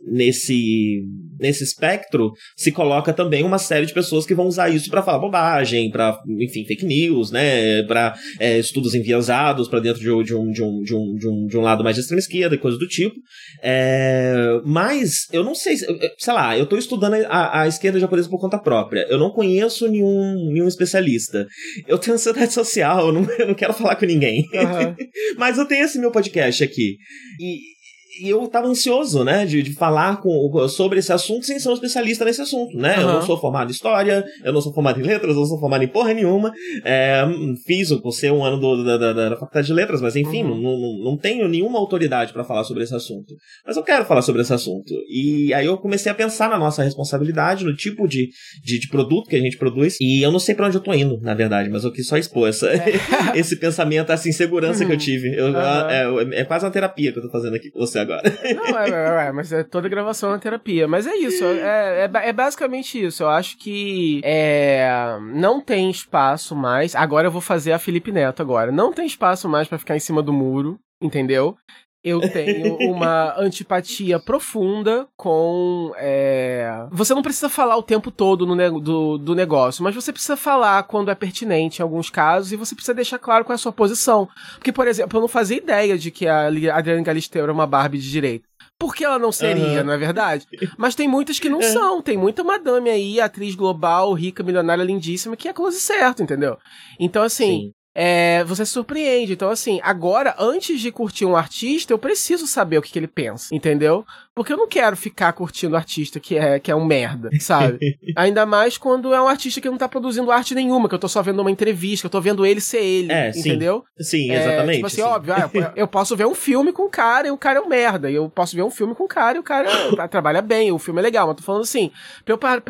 [0.10, 1.04] nesse,
[1.40, 5.20] nesse espectro se coloca também uma série de pessoas que vão usar isso para falar
[5.20, 7.84] bobagem, para, enfim, fake news, né?
[7.84, 11.46] Para é, estudos enviesados para dentro de, de, um, de, um, de, um, de, um,
[11.48, 13.16] de um lado mais de extrema esquerda e coisas do tipo.
[13.64, 18.30] É, mas eu não sei, sei lá, eu tô estudando estudando a, a, esquerda japonesa
[18.30, 19.08] por conta própria.
[19.10, 21.48] Eu não conheço nenhum, nenhum especialista.
[21.88, 24.46] Eu tenho ansiedade social, eu não, eu não quero falar com ninguém.
[24.54, 24.96] Uhum.
[25.38, 26.98] Mas eu tenho esse meu podcast aqui.
[27.40, 27.79] E
[28.20, 31.74] e eu tava ansioso, né, de, de falar com, sobre esse assunto sem ser um
[31.74, 32.98] especialista nesse assunto, né?
[32.98, 33.02] Uhum.
[33.02, 35.60] Eu não sou formado em história, eu não sou formado em letras, eu não sou
[35.60, 36.52] formado em porra nenhuma.
[36.84, 37.24] É,
[37.66, 40.62] fiz por ser um ano do, da, da, da, faculdade de letras, mas enfim, uhum.
[40.62, 43.34] não, não, não tenho nenhuma autoridade para falar sobre esse assunto.
[43.66, 44.94] Mas eu quero falar sobre esse assunto.
[45.10, 48.30] E aí eu comecei a pensar na nossa responsabilidade, no tipo de,
[48.64, 49.96] de, de produto que a gente produz.
[50.02, 52.18] E eu não sei para onde eu tô indo, na verdade, mas eu quis só
[52.18, 52.94] expor essa, é.
[53.36, 54.88] esse pensamento, essa insegurança uhum.
[54.88, 55.06] que eu uhum.
[55.06, 55.36] tive.
[55.36, 58.24] Eu, é, é quase uma terapia que eu tô fazendo aqui com você agora agora.
[58.56, 60.88] Não, é, é, é, mas é toda gravação na terapia.
[60.88, 63.24] Mas é isso, é, é, é, basicamente isso.
[63.24, 64.90] Eu acho que é,
[65.34, 66.96] não tem espaço mais.
[66.96, 68.72] Agora eu vou fazer a Felipe Neto agora.
[68.72, 71.58] Não tem espaço mais para ficar em cima do muro, entendeu?
[72.02, 75.92] Eu tenho uma antipatia profunda com.
[75.98, 76.88] É...
[76.92, 80.84] Você não precisa falar o tempo todo no do, do negócio, mas você precisa falar
[80.84, 83.74] quando é pertinente em alguns casos e você precisa deixar claro qual é a sua
[83.74, 84.30] posição.
[84.56, 88.00] Porque, por exemplo, eu não fazia ideia de que a Adriana Galisteu era uma Barbie
[88.00, 88.48] de direita.
[88.80, 89.88] Por que ela não seria, uhum.
[89.88, 90.48] não é verdade?
[90.78, 91.64] Mas tem muitas que não é.
[91.64, 92.02] são.
[92.02, 96.58] Tem muita madame aí, atriz global, rica, milionária, lindíssima, que é close certo, entendeu?
[96.98, 99.34] Então, assim, Sim é, você se surpreende.
[99.34, 103.08] Então, assim, agora, antes de curtir um artista, eu preciso saber o que, que ele
[103.08, 104.06] pensa, entendeu?
[104.34, 107.98] Porque eu não quero ficar curtindo artista que é, que é um merda, sabe?
[108.16, 111.10] Ainda mais quando é um artista que não tá produzindo arte nenhuma, que eu tô
[111.10, 113.84] só vendo uma entrevista, que eu tô vendo ele ser ele, é, entendeu?
[113.98, 114.70] Sim, sim exatamente.
[114.70, 115.02] É, tipo assim, sim.
[115.02, 117.68] óbvio, ah, eu posso ver um filme com o cara e o cara é um
[117.68, 118.10] merda.
[118.10, 119.68] E eu posso ver um filme com o cara e o cara
[120.08, 121.28] trabalha bem, o filme é legal.
[121.28, 121.92] Mas tô falando assim,
[122.24, 122.62] pra eu, pra,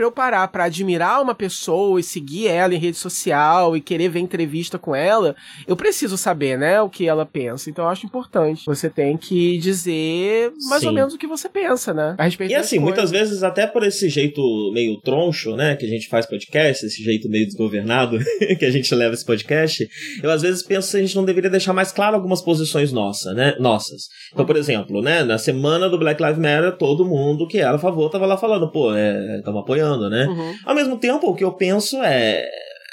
[0.00, 4.08] pra eu parar pra admirar uma pessoa e seguir ela em rede social e querer
[4.08, 5.36] ver entrevista com ela,
[5.66, 7.68] eu preciso saber, né, o que ela pensa.
[7.68, 8.64] Então eu acho importante.
[8.64, 10.88] Você tem que dizer mais Sim.
[10.88, 12.14] ou menos o que você pensa, né?
[12.16, 12.82] A respeito E assim, coisas.
[12.82, 14.40] muitas vezes, até por esse jeito
[14.72, 18.18] meio troncho, né, que a gente faz podcast, esse jeito meio desgovernado
[18.58, 19.86] que a gente leva esse podcast,
[20.22, 23.34] eu às vezes penso que a gente não deveria deixar mais claro algumas posições nossas,
[23.36, 23.54] né?
[23.60, 24.04] Nossas.
[24.32, 27.78] Então, por exemplo, né, na semana do Black Lives Matter, todo mundo que era a
[27.78, 29.58] favor tava lá falando, pô, é, tamo
[29.96, 30.26] né?
[30.26, 30.54] Uhum.
[30.64, 32.46] Ao mesmo tempo, o que eu penso é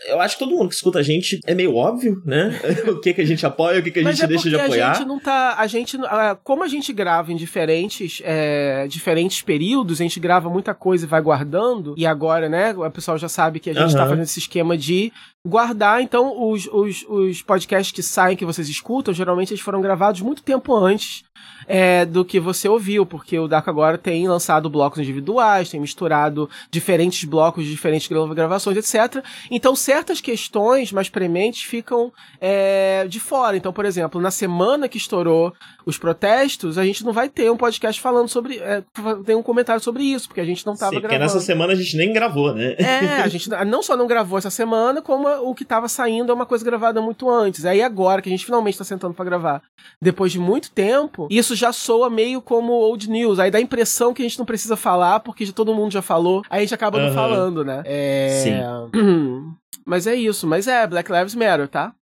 [0.08, 2.60] eu acho que todo mundo que escuta a gente é meio óbvio, né?
[2.88, 4.92] o que que a gente apoia, o que que a gente é deixa de apoiar.
[4.92, 5.56] A gente não tá.
[5.58, 5.98] A gente.
[6.44, 11.08] Como a gente grava em diferentes, é, diferentes períodos, a gente grava muita coisa e
[11.08, 11.94] vai guardando.
[11.98, 13.98] E agora, né, o pessoal já sabe que a gente uhum.
[13.98, 15.12] tá fazendo esse esquema de
[15.48, 16.02] guardar.
[16.02, 20.44] Então, os, os, os podcasts que saem, que vocês escutam, geralmente eles foram gravados muito
[20.44, 21.24] tempo antes
[21.68, 26.50] é, do que você ouviu, porque o Dark agora tem lançado blocos individuais, tem misturado
[26.72, 29.24] diferentes blocos de diferentes gravações, etc.
[29.52, 33.58] Então, certas questões mais prementes ficam é, de fora.
[33.58, 35.54] Então, por exemplo, na semana que estourou
[35.86, 38.58] os protestos, a gente não vai ter um podcast falando sobre.
[38.58, 38.84] É,
[39.26, 41.10] tem um comentário sobre isso, porque a gente não estava gravando.
[41.10, 42.76] Porque nessa semana a gente nem gravou, né?
[42.78, 46.36] É, a gente não só não gravou essa semana, como o que estava saindo é
[46.36, 47.66] uma coisa gravada muito antes.
[47.66, 49.62] Aí agora que a gente finalmente está sentando para gravar,
[50.02, 53.40] depois de muito tempo, isso já soa meio como old news.
[53.40, 56.02] Aí dá a impressão que a gente não precisa falar, porque já, todo mundo já
[56.02, 56.44] falou.
[56.50, 57.08] Aí a gente acaba uhum.
[57.08, 57.84] não falando, né?
[57.86, 58.42] É...
[58.44, 59.56] Sim.
[59.86, 60.46] Mas é isso.
[60.46, 61.94] Mas é, Black Lives Matter, tá?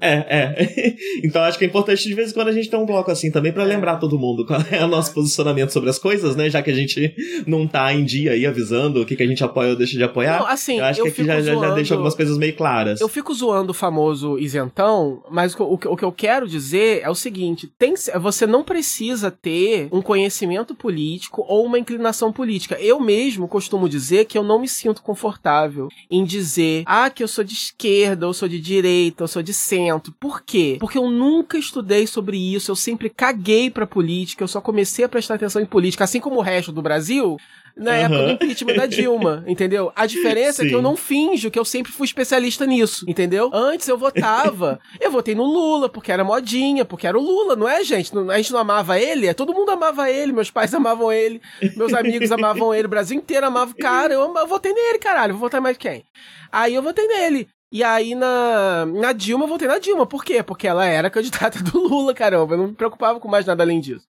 [0.00, 0.94] É, é.
[1.24, 3.30] Então acho que é importante de vez em quando a gente ter um bloco assim
[3.30, 3.66] também para é.
[3.66, 6.50] lembrar todo mundo qual é o nosso posicionamento sobre as coisas, né?
[6.50, 7.14] Já que a gente
[7.46, 10.02] não tá em dia aí avisando o que, que a gente apoia ou deixa de
[10.02, 10.40] apoiar.
[10.40, 13.00] Não, assim, eu acho eu que aqui já, zoando, já deixa algumas coisas meio claras.
[13.00, 17.10] Eu fico zoando o famoso isentão, mas o, o, o que eu quero dizer é
[17.10, 22.78] o seguinte: tem, você não precisa ter um conhecimento político ou uma inclinação política.
[22.80, 27.28] Eu mesmo costumo dizer que eu não me sinto confortável em dizer, ah, que eu
[27.28, 30.12] sou de esquerda, ou sou de direita, ou sou de centro.
[30.18, 30.76] Por quê?
[30.80, 35.08] Porque eu nunca estudei sobre isso, eu sempre caguei pra política, eu só comecei a
[35.08, 37.36] prestar atenção em política, assim como o resto do Brasil,
[37.76, 37.96] na uhum.
[37.96, 39.92] época do impeachment da Dilma, entendeu?
[39.96, 40.66] A diferença Sim.
[40.66, 43.50] é que eu não finjo que eu sempre fui especialista nisso, entendeu?
[43.52, 47.68] Antes eu votava, eu votei no Lula, porque era modinha, porque era o Lula, não
[47.68, 48.12] é, gente?
[48.30, 51.40] A gente não amava ele, é todo mundo amava ele, meus pais amavam ele,
[51.76, 55.34] meus amigos amavam ele, o Brasil inteiro amava o cara, eu, eu votei nele, caralho,
[55.34, 56.04] vou votar mais quem?
[56.52, 57.48] Aí eu votei nele.
[57.74, 60.06] E aí na, na Dilma, eu votei na Dilma.
[60.06, 60.44] Por quê?
[60.44, 62.54] Porque ela era candidata do Lula, caramba.
[62.54, 64.06] Eu não me preocupava com mais nada além disso.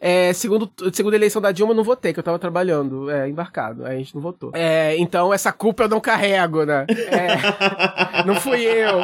[0.00, 3.84] É, segundo, segunda eleição da Dilma, eu não votei, que eu tava trabalhando, é, embarcado.
[3.84, 4.50] Aí a gente não votou.
[4.54, 6.86] É, então, essa culpa eu não carrego, né?
[6.88, 8.98] É, não fui eu.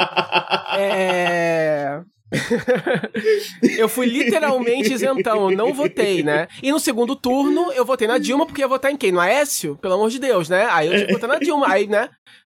[0.79, 2.01] É.
[3.79, 6.49] eu fui literalmente isentão, eu não votei, né?
[6.62, 9.12] E no segundo turno, eu votei na Dilma porque ia votar em quem?
[9.12, 9.77] No Aécio?
[9.77, 10.66] Pelo amor de Deus, né?
[10.71, 11.68] Aí eu tive que votar na Dilma.
[11.68, 12.09] Aí, né?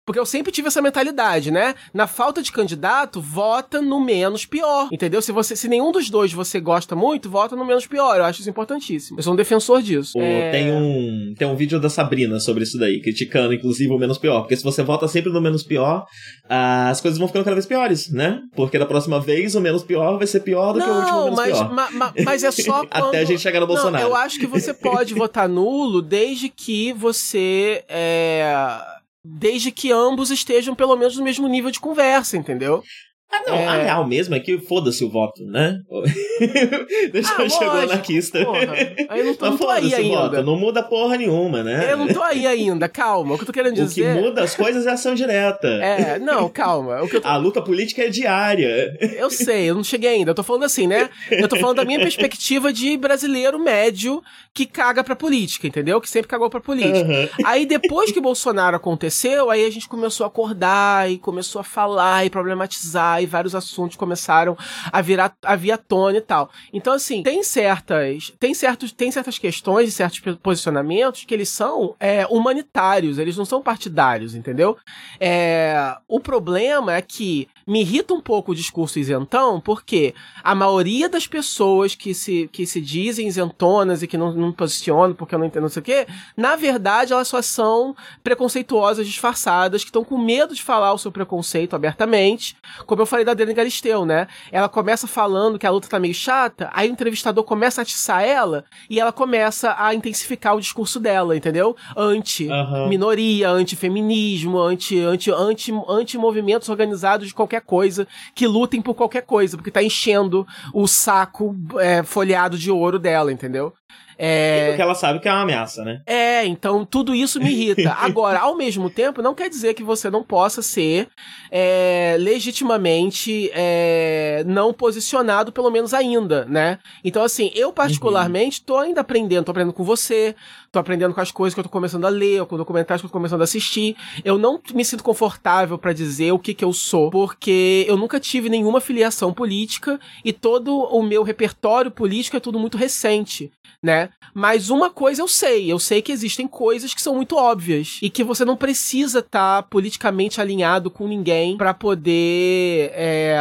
[0.09, 1.75] Porque eu sempre tive essa mentalidade, né?
[1.93, 4.89] Na falta de candidato, vota no menos pior.
[4.91, 5.21] Entendeu?
[5.21, 8.17] Se você se nenhum dos dois você gosta muito, vota no menos pior.
[8.17, 9.19] Eu acho isso importantíssimo.
[9.19, 10.19] Eu sou um defensor disso.
[10.19, 10.49] é...
[10.49, 14.41] Tem um tem um vídeo da Sabrina sobre isso daí, criticando inclusive o menos pior,
[14.41, 16.07] porque se você vota sempre no menos pior,
[16.49, 18.41] as coisas vão ficando cada vez piores, né?
[18.55, 21.23] Porque da próxima vez o menos pior vai ser pior do não, que o último
[21.25, 21.71] menos mas, pior.
[21.71, 22.87] Ma, ma, mas é só quando...
[23.09, 24.03] até a gente chegar no não, Bolsonaro.
[24.03, 28.97] Eu acho que você pode votar nulo desde que você é
[29.37, 32.83] desde que ambos estejam pelo menos no mesmo nível de conversa, entendeu?
[33.31, 33.67] Ah, não, é...
[33.67, 35.81] a real mesmo é que foda-se o voto, né?
[37.13, 38.39] Deixa ah, eu chegar anarquista.
[38.39, 40.17] Eu não tô, não tô aí ainda.
[40.17, 41.91] Voto, não muda porra nenhuma, né?
[41.91, 43.35] Eu não tô aí ainda, calma.
[43.35, 44.15] O que eu tô querendo dizer.
[44.15, 45.67] O que muda as coisas é ação direta.
[45.67, 47.03] É, não, calma.
[47.03, 47.27] O que tô...
[47.27, 48.97] A luta política é diária.
[48.99, 50.31] Eu sei, eu não cheguei ainda.
[50.31, 51.09] Eu tô falando assim, né?
[51.29, 56.01] Eu tô falando da minha perspectiva de brasileiro médio que caga pra política, entendeu?
[56.01, 57.07] Que sempre cagou pra política.
[57.07, 57.29] Uhum.
[57.45, 62.25] Aí depois que Bolsonaro aconteceu, aí a gente começou a acordar e começou a falar
[62.25, 64.57] e problematizar e vários assuntos começaram
[64.91, 66.49] a virar a via tona e tal.
[66.73, 71.95] Então, assim, tem certas, tem certos, tem certas questões e certos posicionamentos que eles são
[71.99, 74.77] é, humanitários, eles não são partidários, entendeu?
[75.19, 81.07] É, o problema é que me irrita um pouco o discurso isentão, porque a maioria
[81.07, 85.39] das pessoas que se, que se dizem isentonas e que não, não posicionam porque eu
[85.39, 90.03] não entendo não sei o quê, na verdade elas só são preconceituosas, disfarçadas, que estão
[90.03, 94.27] com medo de falar o seu preconceito abertamente, como eu falei da Adriana Galisteu, né?
[94.51, 98.23] Ela começa falando que a luta tá meio chata, aí o entrevistador começa a atiçar
[98.23, 101.75] ela e ela começa a intensificar o discurso dela, entendeu?
[101.95, 103.57] Anti-minoria, uhum.
[103.57, 109.57] anti-feminismo, anti, anti, anti, anti-movimentos organizados de qualquer qualquer coisa, que lutem por qualquer coisa,
[109.57, 113.73] porque tá enchendo o saco é, folheado de ouro dela, entendeu?
[114.21, 114.67] É...
[114.67, 116.01] Porque ela sabe que é uma ameaça, né?
[116.05, 117.93] É, então tudo isso me irrita.
[117.99, 121.07] Agora, ao mesmo tempo, não quer dizer que você não possa ser
[121.49, 126.79] é, legitimamente é, não posicionado, pelo menos ainda, né?
[127.01, 128.65] Então, assim, eu particularmente uhum.
[128.65, 130.35] tô ainda aprendendo, tô aprendendo com você,
[130.71, 133.09] tô aprendendo com as coisas que eu tô começando a ler, com documentários que eu
[133.09, 133.95] tô começando a assistir.
[134.23, 138.19] Eu não me sinto confortável para dizer o que que eu sou, porque eu nunca
[138.19, 143.51] tive nenhuma filiação política e todo o meu repertório político é tudo muito recente,
[143.81, 143.89] né?
[143.89, 144.09] né?
[144.33, 148.09] Mas uma coisa eu sei, eu sei que existem coisas que são muito óbvias e
[148.09, 153.37] que você não precisa estar tá politicamente alinhado com ninguém para poder é,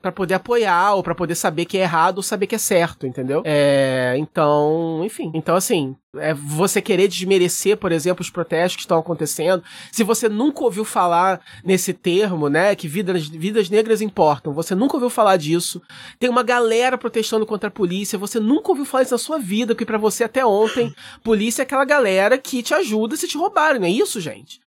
[0.00, 3.06] para poder apoiar ou para poder saber que é errado ou saber que é certo,
[3.06, 3.42] entendeu?
[3.44, 8.98] É, então, enfim, então assim, é você querer desmerecer, por exemplo, os protestos que estão
[8.98, 9.64] acontecendo.
[9.90, 14.96] Se você nunca ouviu falar nesse termo, né, que vidas, vidas negras importam, você nunca
[14.96, 15.80] ouviu falar disso.
[16.18, 19.74] Tem uma galera protestando contra a polícia, você nunca ouviu falar isso na sua vida,
[19.74, 23.80] porque para você até ontem, polícia é aquela galera que te ajuda se te roubarem,
[23.80, 24.60] não é isso, gente?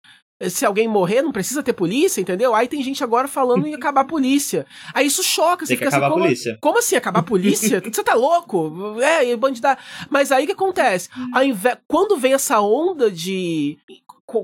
[0.50, 2.56] Se alguém morrer, não precisa ter polícia, entendeu?
[2.56, 4.66] Aí tem gente agora falando em acabar a polícia.
[4.94, 6.58] Aí isso choca, você tem fica assim, acabar como, a polícia.
[6.62, 7.82] como assim acabar a polícia?
[7.86, 9.00] você tá louco?
[9.02, 9.78] É, bandida.
[10.10, 11.10] Mas aí o que acontece?
[11.34, 13.78] Ao invés, quando vem essa onda de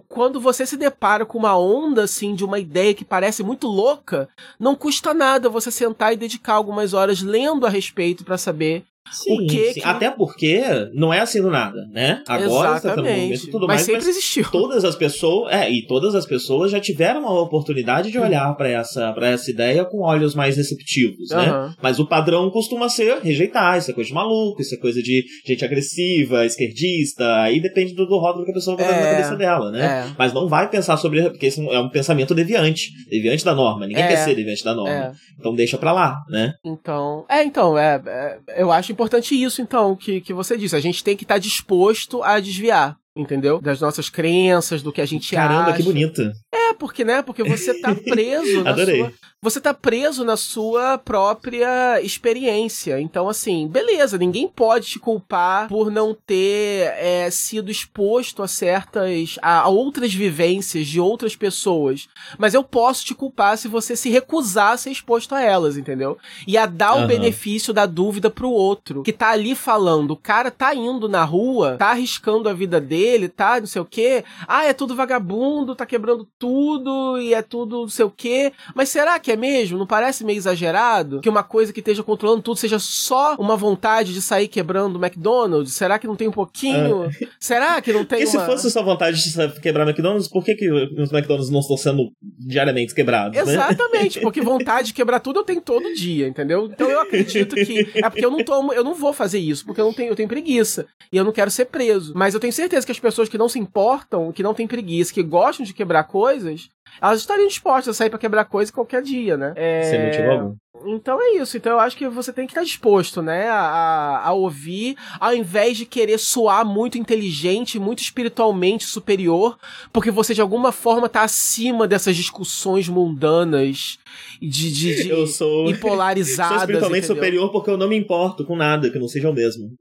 [0.09, 4.27] quando você se depara com uma onda assim de uma ideia que parece muito louca,
[4.59, 9.33] não custa nada você sentar e dedicar algumas horas lendo a respeito para saber Sim,
[9.33, 9.81] o que, sim.
[9.81, 9.87] Que...
[9.87, 12.23] Até porque não é assim do nada, né?
[12.27, 13.81] Agora está no momento tudo mas mais.
[13.81, 14.49] Sempre mas existiu.
[14.51, 15.53] Todas as pessoas.
[15.53, 19.49] É, e todas as pessoas já tiveram a oportunidade de olhar para essa, pra essa
[19.49, 21.51] ideia com olhos mais receptivos, né?
[21.51, 21.73] Uhum.
[21.81, 25.23] Mas o padrão costuma ser rejeitar, isso é coisa de maluco, isso é coisa de
[25.45, 27.41] gente agressiva, esquerdista.
[27.41, 30.07] Aí depende do, do rótulo que a pessoa vai é, na cabeça dela, né?
[30.07, 30.15] É.
[30.17, 31.21] Mas não vai pensar sobre.
[31.29, 32.91] Porque isso é um pensamento deviante.
[33.09, 33.87] Deviante da norma.
[33.87, 34.07] Ninguém é.
[34.07, 34.91] quer ser deviante da norma.
[34.91, 35.11] É.
[35.39, 36.53] Então deixa pra lá, né?
[36.65, 37.25] Então.
[37.29, 40.75] É, então, é, é eu acho importante isso, então, que, que você disse.
[40.75, 43.59] A gente tem que estar tá disposto a desviar entendeu?
[43.59, 45.63] Das nossas crenças, do que a gente Caramba, acha.
[45.71, 46.21] Caramba, que bonito.
[46.53, 47.21] É, porque, né?
[47.21, 48.99] Porque você tá preso na Adorei.
[48.99, 49.13] sua.
[49.39, 52.99] Você tá preso na sua própria experiência.
[52.99, 59.37] Então, assim, beleza, ninguém pode te culpar por não ter é, sido exposto a certas.
[59.39, 62.09] A, a, outras vivências de outras pessoas.
[62.39, 66.17] Mas eu posso te culpar se você se recusar a ser exposto a elas, entendeu?
[66.47, 67.03] E a dar uhum.
[67.03, 69.03] o benefício da dúvida pro outro.
[69.03, 73.29] Que tá ali falando, o cara tá indo na rua, tá arriscando a vida dele,
[73.29, 74.23] tá, não sei o quê.
[74.47, 78.51] Ah, é tudo vagabundo, tá quebrando tudo e é tudo não sei o quê.
[78.73, 79.77] Mas será que é mesmo?
[79.77, 81.19] Não parece meio exagerado?
[81.19, 85.05] Que uma coisa que esteja controlando tudo seja só uma vontade de sair quebrando o
[85.05, 85.73] McDonald's?
[85.73, 87.03] Será que não tem um pouquinho?
[87.03, 87.27] É.
[87.37, 88.31] Será que não tem E uma...
[88.31, 91.75] se fosse só vontade de quebrar o McDonald's, por que, que os McDonald's não estão
[91.75, 93.43] sendo diariamente quebrados, né?
[93.43, 94.21] Exatamente, né?
[94.23, 96.69] porque vontade de quebrar tudo eu tenho todo dia, entendeu?
[96.71, 97.85] Então eu acredito que...
[97.95, 100.15] É porque eu não tomo, eu não vou fazer isso, porque eu não tenho, eu
[100.15, 100.85] tenho preguiça.
[101.11, 102.13] E eu não quero ser preso.
[102.15, 105.13] Mas eu tenho certeza que as pessoas que não se importam, que não têm preguiça,
[105.13, 106.69] que gostam de quebrar coisas,
[107.01, 109.53] elas estariam dispostas a sair para quebrar coisa qualquer dia, né?
[109.55, 109.83] É...
[109.83, 110.55] Sem motivo algum.
[110.85, 111.57] Então é isso.
[111.57, 115.77] Então eu acho que você tem que estar disposto, né, a, a ouvir, ao invés
[115.77, 119.57] de querer soar muito inteligente, muito espiritualmente superior,
[119.91, 123.97] porque você de alguma forma está acima dessas discussões mundanas
[124.41, 126.49] de, de, de eu sou, e polarizadas.
[126.49, 127.15] Sou espiritualmente entendeu?
[127.15, 129.71] superior porque eu não me importo com nada que não seja o mesmo.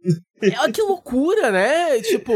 [0.42, 2.00] É, que loucura, né?
[2.02, 2.32] Tipo,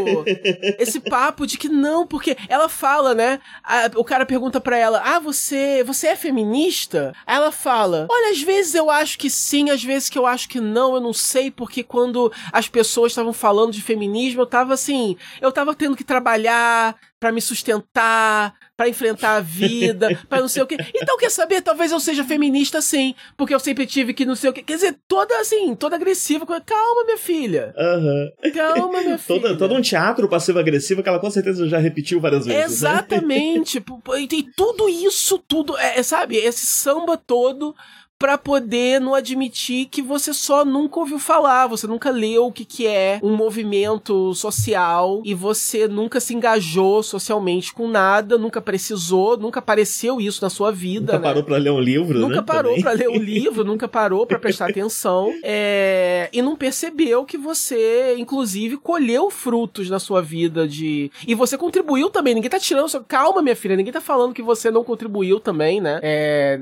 [0.78, 3.40] esse papo de que não, porque ela fala, né?
[3.62, 7.12] A, o cara pergunta pra ela: Ah, você, você é feminista?
[7.26, 10.48] Aí ela fala: Olha, às vezes eu acho que sim, às vezes que eu acho
[10.48, 14.74] que não, eu não sei, porque quando as pessoas estavam falando de feminismo, eu tava
[14.74, 20.48] assim, eu tava tendo que trabalhar para me sustentar, para enfrentar a vida, para não
[20.48, 20.78] sei o quê.
[20.94, 21.60] Então, quer saber?
[21.60, 24.62] Talvez eu seja feminista sim, porque eu sempre tive que não sei o quê.
[24.62, 26.46] Quer dizer, toda assim, toda agressiva.
[26.46, 27.74] Calma, minha filha.
[27.76, 28.52] Uhum.
[28.54, 29.40] Calma, minha filha.
[29.42, 32.58] todo, todo um teatro passivo-agressivo que ela com certeza já repetiu várias vezes.
[32.58, 32.64] Né?
[32.64, 33.84] Exatamente.
[33.90, 34.28] Né?
[34.32, 37.74] e tudo isso, tudo, é, é, sabe, esse samba todo
[38.20, 42.66] para poder não admitir que você só nunca ouviu falar, você nunca leu o que,
[42.66, 49.38] que é um movimento social e você nunca se engajou socialmente com nada, nunca precisou,
[49.38, 51.14] nunca apareceu isso na sua vida.
[51.14, 51.28] Nunca né?
[51.28, 52.42] parou para ler um livro, Nunca né?
[52.42, 56.28] parou para ler um livro, nunca parou para prestar atenção é...
[56.30, 62.10] e não percebeu que você, inclusive, colheu frutos na sua vida de e você contribuiu
[62.10, 62.34] também.
[62.34, 66.00] Ninguém tá tirando, calma, minha filha, ninguém tá falando que você não contribuiu também, né?
[66.02, 66.60] É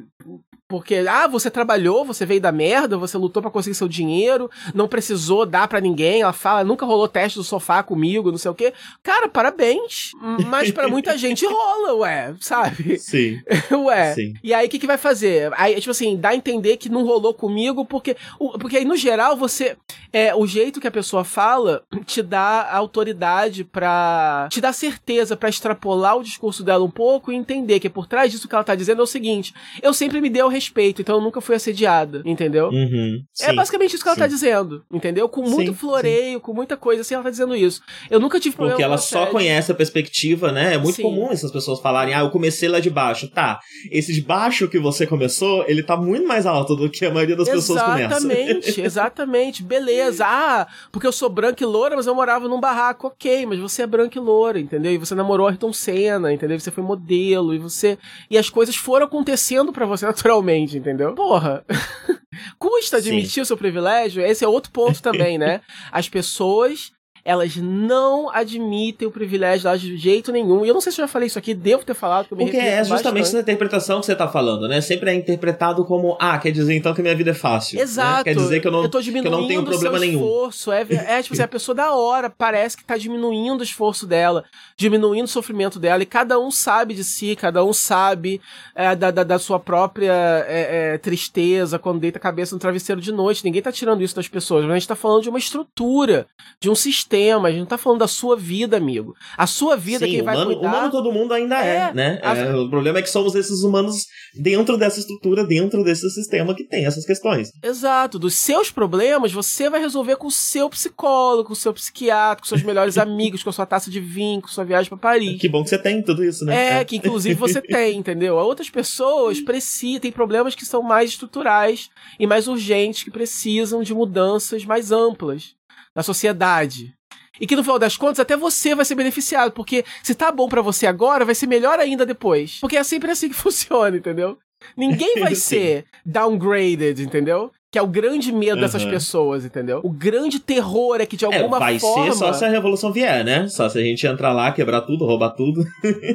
[0.69, 4.87] porque, ah, você trabalhou, você veio da merda, você lutou para conseguir seu dinheiro, não
[4.87, 6.21] precisou dar para ninguém.
[6.21, 8.75] Ela fala, nunca rolou teste do sofá comigo, não sei o quê.
[9.03, 10.13] Cara, parabéns.
[10.47, 12.99] Mas para muita gente rola, ué, sabe?
[12.99, 13.41] Sim.
[13.73, 14.13] ué.
[14.13, 14.35] Sim.
[14.45, 15.51] E aí, o que, que vai fazer?
[15.57, 18.15] Aí, tipo assim, dá a entender que não rolou comigo, porque.
[18.61, 19.75] Porque aí, no geral, você.
[20.13, 25.51] É, o jeito que a pessoa fala te dá autoridade para te dá certeza para
[25.51, 28.75] extrapolar o discurso dela um pouco e entender que por trás disso que ela tá
[28.75, 29.53] dizendo é o seguinte:
[29.83, 32.68] eu sempre me dei o respeito, então eu nunca fui assediada, entendeu?
[32.68, 34.21] Uhum, é basicamente isso que ela sim.
[34.21, 35.29] tá dizendo, entendeu?
[35.29, 36.40] Com muito sim, floreio, sim.
[36.40, 37.81] com muita coisa assim, ela tá dizendo isso.
[38.11, 40.75] Eu nunca tive problema Porque ela só conhece a perspectiva, né?
[40.75, 43.29] É muito comum essas pessoas falarem, ah, eu comecei lá de baixo.
[43.29, 47.12] Tá, esse de baixo que você começou, ele tá muito mais alto do que a
[47.12, 48.16] maioria das exatamente, pessoas começa.
[48.16, 49.62] Exatamente, exatamente.
[49.62, 50.25] Beleza beleza.
[50.27, 53.09] Ah, porque eu sou branca e loura, mas eu morava num barraco.
[53.09, 54.92] Ok, mas você é branca e loura, entendeu?
[54.92, 56.59] E você namorou Ayrton Senna, entendeu?
[56.59, 57.99] Você foi modelo e você.
[58.31, 61.15] E as coisas foram acontecendo para você naturalmente, entendeu?
[61.15, 61.65] Porra.
[62.59, 63.41] Custa admitir Sim.
[63.41, 64.25] o seu privilégio?
[64.25, 65.61] Esse é outro ponto também, né?
[65.91, 66.93] As pessoas
[67.29, 70.64] elas não admitem o privilégio delas de jeito nenhum.
[70.64, 72.26] E eu não sei se eu já falei isso aqui, devo ter falado.
[72.26, 73.20] Que eu me Porque é justamente bastante.
[73.20, 74.81] essa interpretação que você tá falando, né?
[74.81, 77.76] Sempre é interpretado como, ah, quer dizer então que minha vida é fácil.
[77.76, 77.83] Né?
[77.83, 78.16] Exato.
[78.16, 78.24] Né?
[78.24, 80.20] Quer dizer que eu não, eu tô que eu não tenho problema nenhum.
[80.20, 80.72] Esforço.
[80.72, 84.43] É, é tipo assim, a pessoa da hora parece que tá diminuindo o esforço dela,
[84.74, 88.41] diminuindo o sofrimento dela, e cada um sabe de si, cada um sabe
[88.74, 90.14] é, da, da, da, sua própria
[90.49, 93.45] é, é, tristeza quando deita a cabeça no travesseiro de noite.
[93.45, 96.26] Ninguém tá tirando isso das pessoas, mas a gente tá falando de uma estrutura,
[96.59, 99.14] de um sistema sistema, a gente não tá falando da sua vida, amigo.
[99.37, 100.69] A sua vida Sim, quem vai humano, cuidar...
[100.69, 102.21] humano todo mundo ainda é, é né?
[102.23, 102.37] A...
[102.37, 106.64] É, o problema é que somos esses humanos dentro dessa estrutura, dentro desse sistema que
[106.64, 107.51] tem essas questões.
[107.62, 108.19] Exato.
[108.19, 112.49] Dos seus problemas, você vai resolver com o seu psicólogo, com o seu psiquiatra, com
[112.49, 115.41] seus melhores amigos, com a sua taça de vinho, com a sua viagem para Paris.
[115.41, 116.55] Que bom que você tem tudo isso, né?
[116.55, 116.85] É, é.
[116.85, 118.37] que inclusive você tem, entendeu?
[118.37, 123.95] Outras pessoas precisam, têm problemas que são mais estruturais e mais urgentes, que precisam de
[123.95, 125.57] mudanças mais amplas
[125.95, 126.97] na sociedade.
[127.41, 130.49] E que no final das contas até você vai ser beneficiado, porque se tá bom
[130.49, 132.59] para você agora, vai ser melhor ainda depois.
[132.61, 134.39] Porque é sempre assim que funciona, entendeu?
[134.76, 137.51] Ninguém vai ser downgraded, entendeu?
[137.71, 138.61] Que é o grande medo uhum.
[138.61, 139.81] dessas pessoas, entendeu?
[139.85, 142.05] O grande terror é que de é, alguma é, vai forma.
[142.05, 143.47] Vai ser só se a revolução vier, né?
[143.49, 145.62] Só se a gente entrar lá, quebrar tudo, roubar tudo.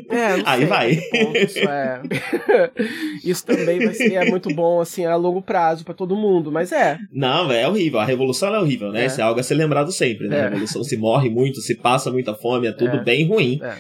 [0.10, 0.92] É, Aí sei, vai.
[0.92, 2.02] Isso, é.
[3.24, 6.72] isso também vai ser é muito bom, assim, a longo prazo para todo mundo, mas
[6.72, 6.98] é.
[7.12, 8.00] Não, é horrível.
[8.00, 9.04] A revolução é horrível, né?
[9.04, 9.06] É.
[9.06, 10.40] Isso é algo a ser lembrado sempre, né?
[10.40, 10.42] É.
[10.42, 13.04] A revolução se morre muito, se passa muita fome, é tudo é.
[13.04, 13.60] bem ruim.
[13.62, 13.76] É.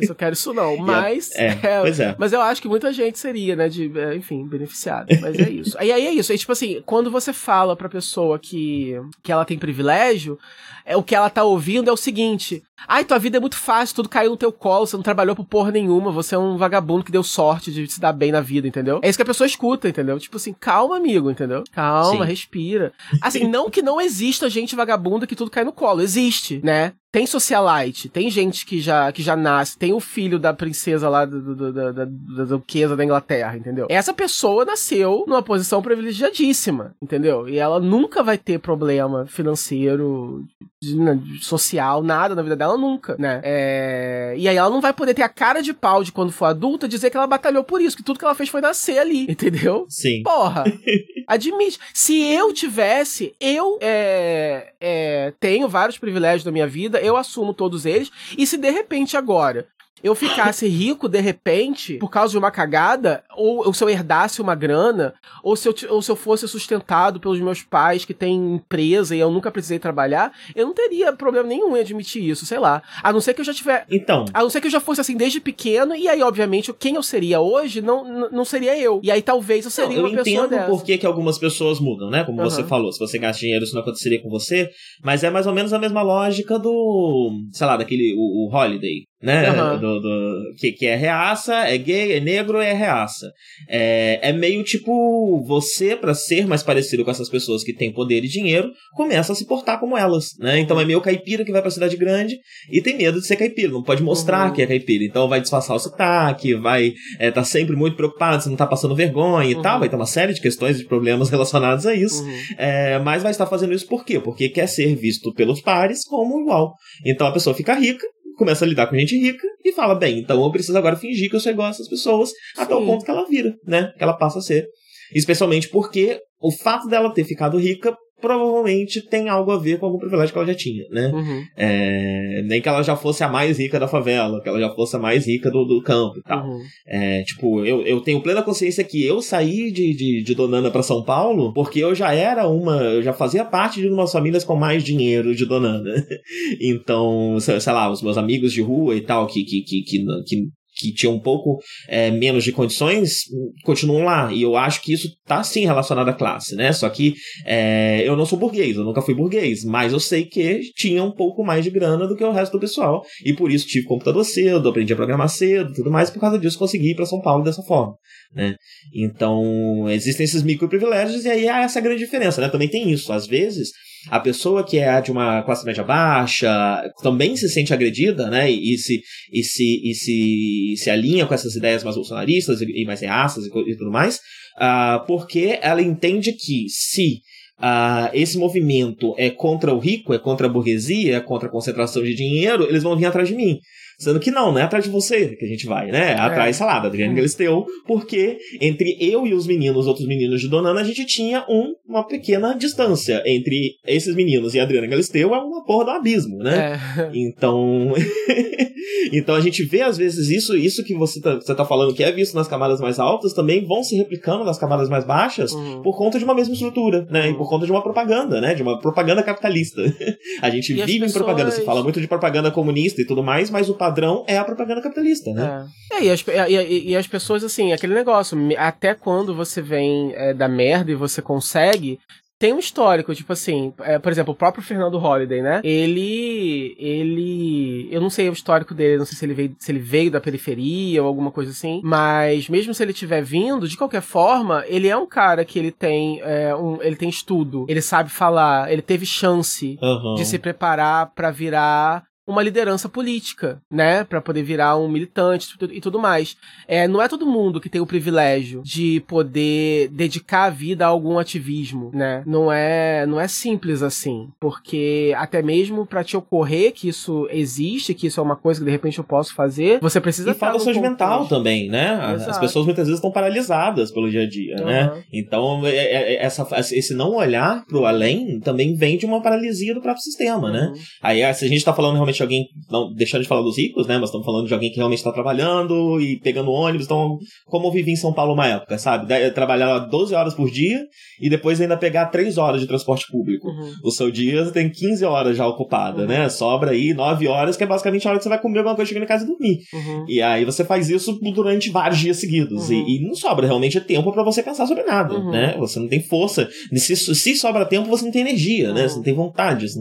[0.00, 1.30] Isso eu quero isso não, mas.
[1.34, 2.14] É, é, pois é.
[2.18, 3.68] Mas eu acho que muita gente seria, né?
[3.68, 5.06] De, enfim, beneficiada.
[5.20, 5.76] Mas é isso.
[5.80, 6.32] E aí é isso.
[6.32, 10.38] É tipo assim, quando você fala pra pessoa que, que ela tem privilégio,
[10.84, 13.96] é, o que ela tá ouvindo é o seguinte: ai, tua vida é muito fácil,
[13.96, 17.04] tudo caiu no teu colo, você não trabalhou por porra nenhuma, você é um vagabundo
[17.04, 19.00] que deu sorte de se dar bem na vida, entendeu?
[19.02, 20.18] É isso que a pessoa escuta, entendeu?
[20.18, 21.64] Tipo assim, calma, amigo, entendeu?
[21.72, 22.30] Calma, Sim.
[22.30, 22.92] respira.
[23.20, 26.92] Assim, não que não exista gente vagabunda que tudo cai no colo, existe, né?
[27.12, 31.26] Tem socialite, tem gente que já, que já nasce, tem o filho da princesa lá
[31.26, 33.86] do, do, do, da, da duquesa da Inglaterra, entendeu?
[33.90, 37.46] Essa pessoa nasceu numa posição privilegiadíssima, entendeu?
[37.46, 40.42] E ela nunca vai ter problema financeiro,
[40.82, 43.42] né, social, nada na vida dela, nunca, né?
[43.44, 44.34] É...
[44.38, 46.88] E aí ela não vai poder ter a cara de pau de quando for adulta
[46.88, 49.84] dizer que ela batalhou por isso, que tudo que ela fez foi nascer ali, entendeu?
[49.86, 50.22] Sim.
[50.22, 50.64] Porra!
[51.26, 51.78] admite.
[51.92, 57.84] Se eu tivesse, eu é, é, tenho vários privilégios na minha vida, eu assumo todos
[57.84, 58.10] eles.
[58.36, 59.66] E se de repente agora
[60.02, 64.40] eu ficasse rico de repente por causa de uma cagada, ou, ou se eu herdasse
[64.40, 68.54] uma grana, ou se, eu, ou se eu fosse sustentado pelos meus pais que têm
[68.54, 72.58] empresa e eu nunca precisei trabalhar, eu não teria problema nenhum em admitir isso, sei
[72.58, 72.82] lá.
[73.02, 73.86] A não ser que eu já tiver.
[73.90, 74.24] Então.
[74.32, 77.02] A não ser que eu já fosse assim desde pequeno, e aí, obviamente, quem eu
[77.02, 79.00] seria hoje não, não seria eu.
[79.02, 80.36] E aí talvez eu seria não, eu uma pessoa.
[80.36, 82.24] Eu entendo por que, que algumas pessoas mudam, né?
[82.24, 82.48] Como uhum.
[82.48, 84.70] você falou, se você gasta dinheiro, isso não aconteceria com você.
[85.02, 87.30] Mas é mais ou menos a mesma lógica do.
[87.52, 88.14] sei lá, daquele.
[88.16, 89.50] o, o Holiday né?
[89.50, 89.78] Uhum.
[89.78, 93.21] Do, do, que, que é reaça, é gay, é negro, é reaça.
[93.68, 98.24] É, é meio tipo, você, para ser mais parecido com essas pessoas que têm poder
[98.24, 100.58] e dinheiro, começa a se portar como elas, né?
[100.58, 102.36] Então é meio caipira que vai pra cidade grande
[102.70, 104.54] e tem medo de ser caipira, não pode mostrar uhum.
[104.54, 105.04] que é caipira.
[105.04, 108.94] Então vai disfarçar o sotaque, vai é, tá sempre muito preocupado se não tá passando
[108.94, 109.62] vergonha e uhum.
[109.62, 112.22] tal, vai ter uma série de questões e problemas relacionados a isso.
[112.22, 112.38] Uhum.
[112.58, 114.20] É, mas vai estar fazendo isso por quê?
[114.20, 116.74] Porque quer ser visto pelos pares como igual.
[117.04, 118.06] Então a pessoa fica rica
[118.36, 121.36] começa a lidar com gente rica e fala, bem, então eu preciso agora fingir que
[121.36, 122.62] eu sou igual a essas pessoas Sim.
[122.62, 123.92] até o ponto que ela vira, né?
[123.96, 124.66] Que ela passa a ser.
[125.14, 129.98] Especialmente porque o fato dela ter ficado rica provavelmente tem algo a ver com algum
[129.98, 131.10] privilégio que ela já tinha, né?
[131.12, 131.44] Uhum.
[131.56, 134.96] É, nem que ela já fosse a mais rica da favela, que ela já fosse
[134.96, 136.46] a mais rica do, do campo e tal.
[136.46, 136.62] Uhum.
[136.86, 140.82] É, tipo, eu, eu tenho plena consciência que eu saí de, de, de Donana para
[140.82, 144.54] São Paulo porque eu já era uma, eu já fazia parte de umas famílias com
[144.54, 145.92] mais dinheiro de Donana.
[146.60, 150.04] então, sei, sei lá, os meus amigos de rua e tal, que, que, que, que,
[150.24, 150.48] que
[150.82, 151.58] que tinham um pouco
[151.88, 153.22] é, menos de condições
[153.64, 154.32] continuam lá.
[154.32, 156.72] E eu acho que isso tá sim relacionado à classe, né?
[156.72, 157.14] Só que
[157.46, 161.12] é, eu não sou burguês, eu nunca fui burguês, mas eu sei que tinha um
[161.12, 163.02] pouco mais de grana do que o resto do pessoal.
[163.24, 166.58] E por isso tive computador cedo, aprendi a programar cedo, tudo mais, por causa disso
[166.58, 167.94] consegui ir para São Paulo dessa forma.
[168.34, 168.54] Né?
[168.94, 172.48] Então, existem esses micro privilégios e aí há essa grande diferença, né?
[172.48, 173.12] Também tem isso.
[173.12, 173.70] Às vezes,
[174.08, 178.50] a pessoa que é de uma classe média baixa também se sente agredida, né?
[178.50, 182.84] E, se, e, se, e se, se alinha com essas ideias mais bolsonaristas e, e
[182.84, 184.16] mais reaças e, e tudo mais,
[184.56, 187.20] uh, porque ela entende que se
[187.64, 192.02] ah, esse movimento é contra o rico, é contra a burguesia, é contra a concentração
[192.02, 193.60] de dinheiro, eles vão vir atrás de mim.
[194.02, 196.12] Sendo que não, não é atrás de você que a gente vai, né?
[196.12, 197.16] É atrás, sei lá, da Adriana hum.
[197.16, 201.44] Galisteu, porque entre eu e os meninos, os outros meninos de Donana, a gente tinha
[201.48, 203.22] um, uma pequena distância.
[203.24, 206.80] Entre esses meninos e a Adriana Galisteu é uma porra do abismo, né?
[206.98, 207.10] É.
[207.14, 207.92] Então.
[209.12, 212.02] então a gente vê, às vezes, isso, isso que você tá, você tá falando que
[212.02, 215.82] é visto nas camadas mais altas, também vão se replicando nas camadas mais baixas uhum.
[215.82, 217.26] por conta de uma mesma estrutura, né?
[217.26, 217.30] Uhum.
[217.30, 218.54] E por conta de uma propaganda, né?
[218.54, 219.80] De uma propaganda capitalista.
[220.42, 221.10] a gente e vive pessoas...
[221.10, 224.24] em propaganda, se fala muito de propaganda comunista e tudo mais, mas o padrão padrão
[224.26, 225.66] é a propaganda capitalista, né?
[225.92, 230.12] É, é e, as, e, e, as pessoas, assim, aquele negócio, até quando você vem
[230.14, 231.98] é, da merda e você consegue,
[232.42, 235.60] tem um histórico, tipo assim, é, por exemplo, o próprio Fernando Holliday, né?
[235.62, 236.74] Ele.
[236.76, 237.88] Ele.
[237.88, 240.20] Eu não sei o histórico dele, não sei se ele veio, se ele veio da
[240.20, 241.80] periferia ou alguma coisa assim.
[241.84, 245.70] Mas mesmo se ele tiver vindo, de qualquer forma, ele é um cara que ele
[245.70, 246.20] tem.
[246.20, 250.16] É, um, ele tem estudo, ele sabe falar, ele teve chance uhum.
[250.16, 255.80] de se preparar para virar uma liderança política, né, para poder virar um militante e
[255.80, 256.36] tudo mais.
[256.68, 260.88] É, não é todo mundo que tem o privilégio de poder dedicar a vida a
[260.88, 262.22] algum ativismo, né?
[262.26, 267.94] Não é, não é simples assim, porque até mesmo para te ocorrer que isso existe,
[267.94, 270.58] que isso é uma coisa que de repente eu posso fazer, você precisa e fala
[270.58, 272.14] saúde mental também, né?
[272.14, 272.30] Exato.
[272.30, 274.66] As pessoas muitas vezes estão paralisadas pelo dia a dia, uhum.
[274.66, 275.04] né?
[275.12, 279.74] Então é, é, é, essa, esse não olhar pro além também vem de uma paralisia
[279.74, 280.66] do próprio sistema, né?
[280.66, 280.72] uhum.
[280.72, 280.80] né?
[281.02, 283.86] Aí se a gente tá falando realmente de alguém, não deixando de falar dos ricos,
[283.86, 283.96] né?
[283.98, 286.86] Mas estamos falando de alguém que realmente está trabalhando e pegando ônibus.
[286.86, 289.06] Então, como eu vivi em São Paulo uma época, sabe?
[289.30, 290.82] Trabalhar 12 horas por dia
[291.20, 293.48] e depois ainda pegar 3 horas de transporte público.
[293.48, 293.72] Uhum.
[293.84, 296.08] O seu dia tem 15 horas já ocupada, uhum.
[296.08, 296.28] né?
[296.28, 298.88] Sobra aí 9 horas, que é basicamente a hora que você vai comer alguma coisa,
[298.88, 299.58] chegando em casa e dormir.
[299.72, 300.04] Uhum.
[300.08, 302.70] E aí você faz isso durante vários dias seguidos.
[302.70, 302.88] E, uhum.
[302.88, 305.30] e, não sobra realmente tempo para você pensar sobre nada, uhum.
[305.30, 305.54] né?
[305.58, 306.48] Você não tem força.
[306.74, 308.88] Se, se sobra tempo, você não tem energia, né?
[308.88, 309.68] Você não tem vontade.
[309.68, 309.80] Você,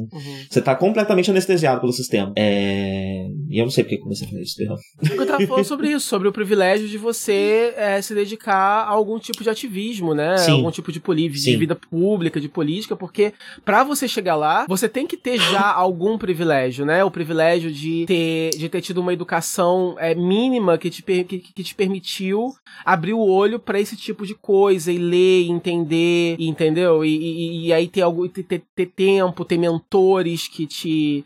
[0.49, 2.20] você tá completamente anestesiado pelo sistema.
[2.35, 3.27] É...
[3.49, 4.77] E eu não sei porque comecei a fazer isso, perdão.
[5.01, 9.19] Eu tava falando sobre isso, sobre o privilégio de você é, se dedicar a algum
[9.19, 10.37] tipo de ativismo, né?
[10.37, 10.51] Sim.
[10.51, 13.33] Algum tipo de, de vida pública, de política, porque
[13.65, 17.03] para você chegar lá, você tem que ter já algum privilégio, né?
[17.03, 21.63] O privilégio de ter, de ter tido uma educação é, mínima que te, que, que
[21.63, 22.53] te permitiu
[22.85, 27.03] abrir o olho para esse tipo de coisa e ler, e entender, entendeu?
[27.03, 31.25] E, e, e aí ter, algo, ter, ter tempo, ter mentores que te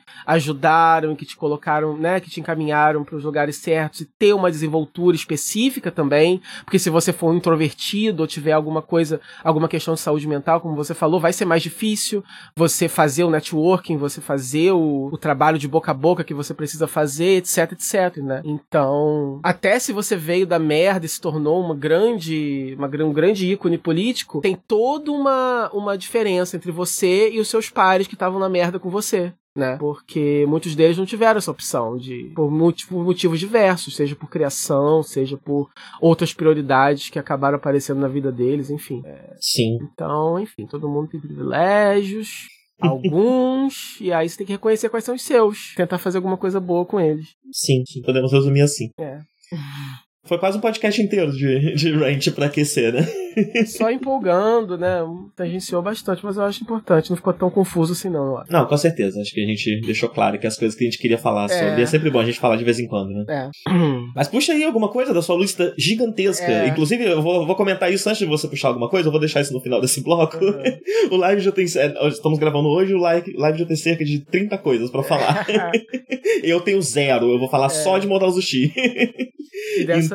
[0.85, 4.51] ajudaram que te colocaram, né, que te encaminharam para os lugares certos e ter uma
[4.51, 9.93] desenvoltura específica também, porque se você for um introvertido ou tiver alguma coisa, alguma questão
[9.93, 12.23] de saúde mental, como você falou, vai ser mais difícil
[12.55, 16.53] você fazer o networking, você fazer o, o trabalho de boca a boca que você
[16.53, 18.41] precisa fazer, etc, etc, né?
[18.43, 23.51] Então, até se você veio da merda e se tornou uma grande, uma, um grande
[23.51, 28.39] ícone político, tem toda uma, uma diferença entre você e os seus pares que estavam
[28.39, 29.77] na merda com você né?
[29.77, 35.37] Porque muitos deles não tiveram essa opção de por motivos diversos, seja por criação, seja
[35.37, 35.69] por
[36.01, 39.01] outras prioridades que acabaram aparecendo na vida deles, enfim.
[39.05, 39.35] É...
[39.39, 39.77] Sim.
[39.81, 42.47] Então, enfim, todo mundo tem privilégios.
[42.81, 45.73] Alguns, e aí você tem que reconhecer quais são os seus.
[45.75, 47.29] Tentar fazer alguma coisa boa com eles.
[47.49, 48.89] Sim, podemos resumir assim.
[48.99, 49.19] É.
[50.25, 53.07] Foi quase um podcast inteiro de, de rant pra aquecer, né?
[53.67, 54.99] Só empolgando, né?
[55.35, 57.09] Tangenciou bastante, mas eu acho importante.
[57.09, 58.43] Não ficou tão confuso assim, não.
[58.49, 59.21] Não, com certeza.
[59.21, 61.47] Acho que a gente deixou claro que as coisas que a gente queria falar é.
[61.49, 61.83] sobre.
[61.83, 63.25] É sempre bom a gente falar de vez em quando, né?
[63.27, 63.49] É.
[64.15, 66.51] Mas puxa aí alguma coisa da sua lista gigantesca.
[66.51, 66.67] É.
[66.67, 69.07] Inclusive, eu vou, vou, comentar isso antes de você puxar alguma coisa.
[69.07, 70.37] Eu vou deixar isso no final desse bloco.
[70.43, 70.63] Uhum.
[71.11, 71.65] o live já tem.
[71.65, 75.45] É, estamos gravando hoje, o live, live já tem cerca de 30 coisas pra falar.
[76.41, 77.31] eu tenho zero.
[77.31, 77.69] Eu vou falar é.
[77.69, 78.73] só de Modal Sushi.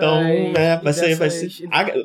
[0.01, 1.51] Então, é, vai ser, vai ser.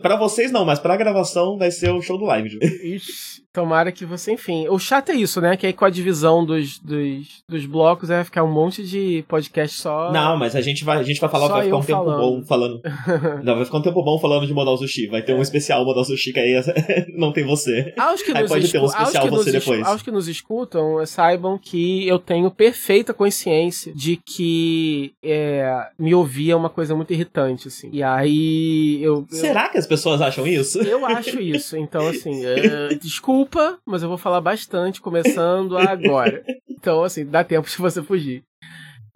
[0.01, 2.57] Pra vocês não, mas pra gravação vai ser o show do live.
[2.61, 3.34] Ixi.
[3.55, 4.67] Tomara que você, enfim.
[4.67, 5.55] O chato é isso, né?
[5.55, 9.79] Que aí com a divisão dos, dos, dos blocos vai ficar um monte de podcast
[9.79, 10.11] só.
[10.11, 12.19] Não, mas a gente vai, a gente vai falar, vai ficar um tempo falando.
[12.19, 12.81] bom falando.
[13.45, 15.07] não, vai ficar um tempo bom falando de Modal Sushi.
[15.07, 15.35] Vai ter é.
[15.35, 16.53] um especial Modal Sushi que aí
[17.15, 17.93] não tem você.
[17.97, 19.87] Aos que aí nos pode ter um especial você depois.
[19.87, 26.51] Aos que nos escutam, saibam que eu tenho perfeita consciência de que é, me ouvir
[26.51, 27.89] é uma coisa muito irritante, assim.
[27.93, 29.25] E aí eu.
[29.29, 30.81] Será eu, que as pessoas acham isso?
[30.81, 31.77] Eu acho isso.
[31.85, 36.43] Então, assim, é, desculpa desculpa, mas eu vou falar bastante, começando agora.
[36.69, 38.43] Então, assim, dá tempo de você fugir.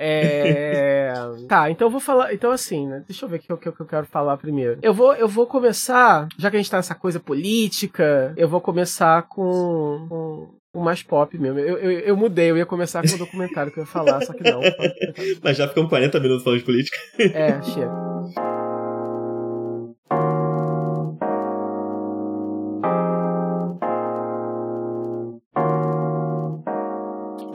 [0.02, 1.12] É...
[1.50, 2.34] tá, então eu vou falar.
[2.34, 3.04] Então, assim, né?
[3.06, 4.80] Deixa eu ver o que, que, que, eu quero falar primeiro.
[4.82, 8.62] Eu vou, eu vou começar, já que a gente tá nessa coisa política, eu vou
[8.62, 11.60] começar com, com o mais pop mesmo.
[11.60, 14.32] Eu, eu, eu, mudei, eu ia começar com o documentário que eu ia falar, só
[14.32, 14.62] que não.
[15.44, 16.98] Mas já ficamos 40 minutos falando de política.
[17.18, 18.59] É, chega.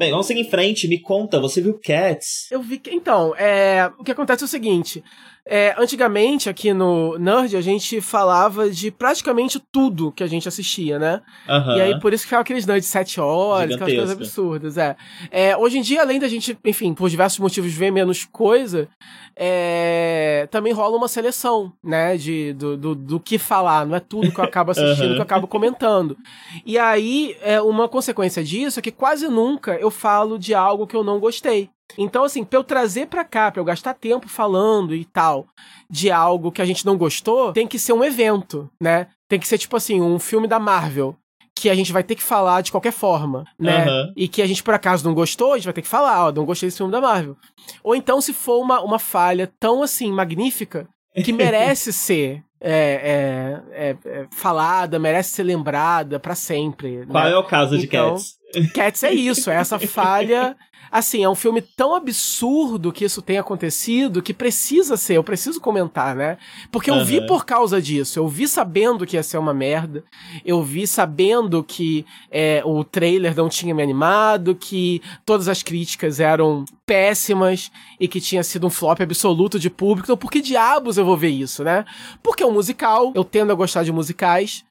[0.05, 0.87] Bem, vamos seguir em frente.
[0.87, 2.47] Me conta, você viu Cats?
[2.51, 2.79] Eu vi.
[2.89, 5.03] Então, é, o que acontece é o seguinte.
[5.47, 10.99] É, antigamente, aqui no Nerd, a gente falava de praticamente tudo que a gente assistia,
[10.99, 11.21] né?
[11.47, 11.77] Uhum.
[11.77, 13.85] E aí, por isso que ficava aqueles nerds de sete horas, Gigantesco.
[13.85, 14.97] aquelas coisas absurdas, é.
[15.31, 15.55] é.
[15.55, 18.89] Hoje em dia, além da gente, enfim, por diversos motivos, ver menos coisa,
[19.37, 22.17] é, também rola uma seleção, né?
[22.17, 23.85] De, do, do, do, que falar.
[23.85, 25.13] Não é tudo que eu acabo assistindo uhum.
[25.13, 26.17] que eu acabo comentando.
[26.65, 30.95] E aí, é, uma consequência disso é que quase nunca eu falo de algo que
[30.95, 31.71] eu não gostei.
[31.97, 35.47] Então, assim, pra eu trazer pra cá, pra eu gastar tempo falando e tal,
[35.89, 39.09] de algo que a gente não gostou, tem que ser um evento, né?
[39.29, 41.17] Tem que ser, tipo assim, um filme da Marvel.
[41.57, 43.87] Que a gente vai ter que falar de qualquer forma, né?
[43.87, 44.13] Uhum.
[44.17, 46.33] E que a gente, por acaso, não gostou, a gente vai ter que falar, ó,
[46.33, 47.37] não gostei desse filme da Marvel.
[47.83, 50.89] Ou então, se for uma, uma falha tão, assim, magnífica,
[51.25, 57.05] que merece ser é, é, é, é, falada, merece ser lembrada para sempre.
[57.07, 57.33] Qual né?
[57.33, 58.39] é o caso de então, Cats?
[58.73, 60.57] Cats é isso, é essa falha
[60.95, 65.61] assim, é um filme tão absurdo que isso tenha acontecido que precisa ser, eu preciso
[65.61, 66.39] comentar, né?
[66.71, 67.05] Porque eu uhum.
[67.05, 70.05] vi por causa disso, eu vi sabendo que ia ser uma merda,
[70.45, 76.21] eu vi sabendo que é, o trailer não tinha me animado, que todas as críticas
[76.21, 80.07] eram péssimas e que tinha sido um flop absoluto de público.
[80.07, 81.85] Então, por que diabos eu vou ver isso, né?
[82.23, 84.65] Porque é um musical, eu tendo a gostar de musicais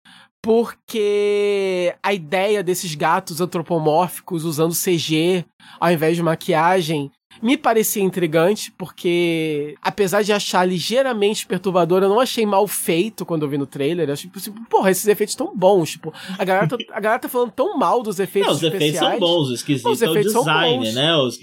[0.44, 5.46] porque a ideia desses gatos antropomórficos usando CG
[5.80, 7.10] ao invés de maquiagem
[7.41, 13.43] me parecia intrigante, porque apesar de achar ligeiramente perturbador, eu não achei mal feito quando
[13.43, 14.09] eu vi no trailer.
[14.09, 15.91] Eu achei, tipo, porra, esses efeitos tão bons.
[15.91, 18.95] Tipo, a galera tá, a galera tá falando tão mal dos efeitos não, os especiais.
[18.95, 21.15] efeitos são bons, o esquisito os é o design, né?
[21.17, 21.39] Os,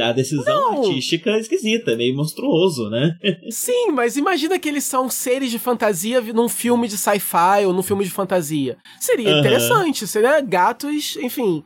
[0.00, 0.82] a decisão não.
[0.82, 3.16] artística é esquisita, é meio monstruoso, né?
[3.50, 7.82] Sim, mas imagina que eles são seres de fantasia num filme de sci-fi ou num
[7.82, 8.76] filme de fantasia.
[9.00, 9.40] Seria uhum.
[9.40, 11.64] interessante, seria gatos, enfim,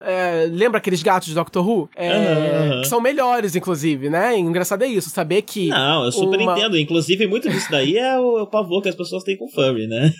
[0.00, 1.90] é, lembra aqueles gatos de Doctor Who?
[1.96, 2.80] É, uhum.
[2.82, 4.38] Que são melhores, inclusive, né?
[4.38, 5.68] engraçado é isso, saber que.
[5.68, 6.52] Não, eu super uma...
[6.52, 6.78] entendo.
[6.78, 9.88] Inclusive, muito disso daí é o, é o, pavor que as pessoas têm com furry,
[9.88, 10.12] né?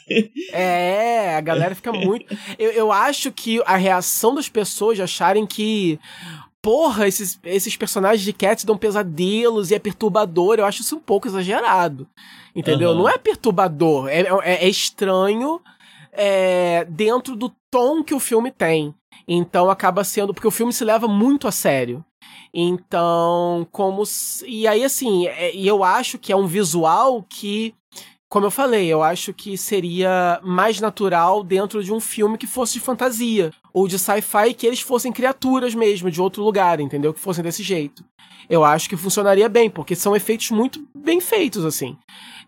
[0.53, 2.27] é, a galera fica muito.
[2.59, 5.99] eu, eu acho que a reação das pessoas de acharem que
[6.61, 10.57] porra, esses, esses personagens de Cats dão pesadelos e é perturbador.
[10.59, 12.07] Eu acho isso um pouco exagerado.
[12.55, 12.91] Entendeu?
[12.91, 12.99] Uhum.
[12.99, 15.61] Não é perturbador, é, é, é estranho
[16.13, 18.95] é, dentro do tom que o filme tem.
[19.27, 20.33] Então acaba sendo.
[20.33, 22.05] Porque o filme se leva muito a sério.
[22.53, 24.03] Então, como.
[24.47, 27.75] E aí, assim, é, e eu acho que é um visual que.
[28.29, 32.75] Como eu falei, eu acho que seria mais natural dentro de um filme que fosse
[32.75, 33.51] de fantasia.
[33.73, 37.15] Ou de sci-fi que eles fossem criaturas mesmo, de outro lugar, entendeu?
[37.15, 38.05] Que fossem desse jeito.
[38.49, 41.97] Eu acho que funcionaria bem, porque são efeitos muito bem feitos, assim.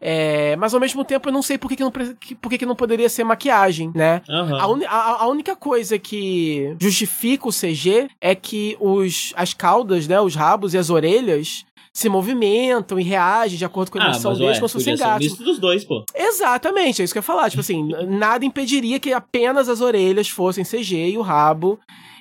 [0.01, 2.64] É, mas ao mesmo tempo eu não sei por que, que, não, por que, que
[2.64, 4.22] não poderia ser maquiagem, né?
[4.26, 4.57] Uhum.
[4.57, 10.09] A, un, a, a, única coisa que justifica o CG é que os, as caudas,
[10.09, 11.66] né, os rabos e as orelhas
[12.01, 15.36] se movimentam e reagem de acordo com a emoção ah, deles, como se fossem gatos.
[15.36, 16.03] dos dois, pô.
[16.14, 17.51] Exatamente, é isso que eu ia falar.
[17.51, 21.78] Tipo assim, nada impediria que apenas as orelhas fossem CG e o rabo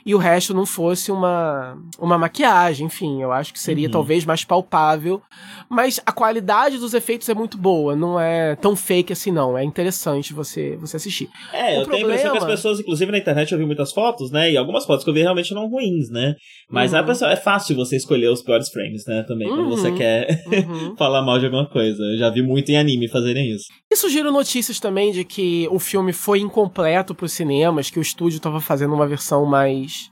[0.10, 3.92] e o resto não fosse uma, uma maquiagem, enfim, eu acho que seria uhum.
[3.92, 5.22] talvez mais palpável,
[5.70, 9.64] mas a qualidade dos efeitos é muito boa, não é tão fake assim não, é
[9.64, 11.30] interessante você você assistir.
[11.54, 11.92] É, o eu problema...
[11.92, 14.58] tenho a impressão que as pessoas, inclusive na internet eu vi muitas fotos, né, e
[14.58, 16.34] algumas fotos que eu vi realmente não ruins, né,
[16.72, 16.98] mas uhum.
[16.98, 19.70] a pessoa, é fácil você escolher os piores frames, né, também, quando uhum.
[19.70, 20.96] você quer uhum.
[20.98, 23.66] falar mal de alguma coisa, eu já vi muito em anime fazerem isso.
[23.92, 28.02] E surgiram notícias também de que o filme foi incompleto para os cinemas, que o
[28.02, 30.12] estúdio estava fazendo uma versão mais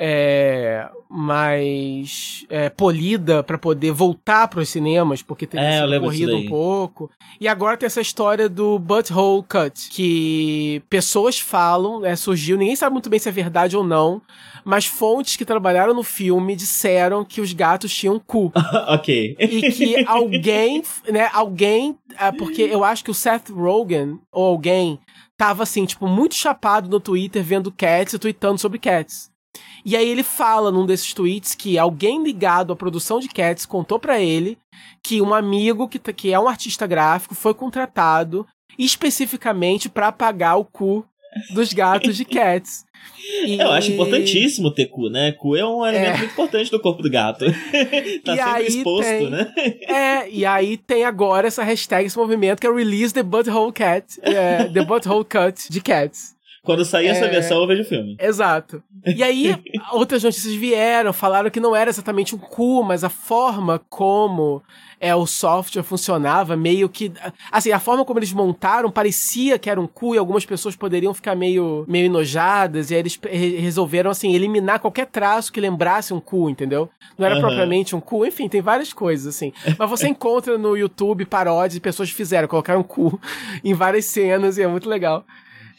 [0.00, 6.36] é, mais é, polida para poder voltar para os cinemas, porque teria é, sido corrido
[6.36, 7.10] um pouco.
[7.40, 12.92] E agora tem essa história do Butthole Cut, que pessoas falam, é, surgiu, ninguém sabe
[12.92, 14.22] muito bem se é verdade ou não,
[14.64, 18.52] mas fontes que trabalharam no filme disseram que os gatos tinham cu.
[18.86, 19.36] ok.
[19.38, 25.00] E que alguém, né, alguém, é, porque eu acho que o Seth Rogen, ou alguém,
[25.36, 29.30] tava assim, tipo, muito chapado no Twitter vendo Cats e tweetando sobre Cats.
[29.84, 33.98] E aí ele fala num desses tweets que alguém ligado à produção de Cats contou
[33.98, 34.58] para ele
[35.02, 38.46] que um amigo que, que é um artista gráfico foi contratado
[38.78, 41.04] especificamente para apagar o cu
[41.50, 42.84] dos gatos de Cats.
[43.46, 43.56] E...
[43.60, 45.32] Eu acho importantíssimo ter cu, né?
[45.32, 46.18] Cu é um elemento é.
[46.18, 47.44] muito importante do corpo do gato.
[48.24, 49.30] tá e sempre exposto, tem...
[49.30, 49.52] né?
[49.82, 54.18] É, e aí tem agora essa hashtag, esse movimento que é Release the Butthole Cat,
[54.22, 56.37] é, The Butthole Cut de Cats.
[56.68, 57.10] Quando sair é...
[57.12, 58.14] essa versão, eu vejo o filme.
[58.20, 58.82] Exato.
[59.06, 59.56] E aí,
[59.90, 64.62] outras notícias vieram, falaram que não era exatamente um cu, mas a forma como
[65.00, 67.10] é, o software funcionava, meio que.
[67.50, 71.14] Assim, a forma como eles montaram parecia que era um cu e algumas pessoas poderiam
[71.14, 73.18] ficar meio, meio enojadas, e aí eles
[73.58, 76.90] resolveram, assim, eliminar qualquer traço que lembrasse um cu, entendeu?
[77.16, 77.40] Não era uhum.
[77.40, 79.54] propriamente um cu, enfim, tem várias coisas, assim.
[79.78, 83.18] Mas você encontra no YouTube paródias de pessoas que fizeram, colocaram um cu
[83.64, 85.24] em várias cenas e é muito legal.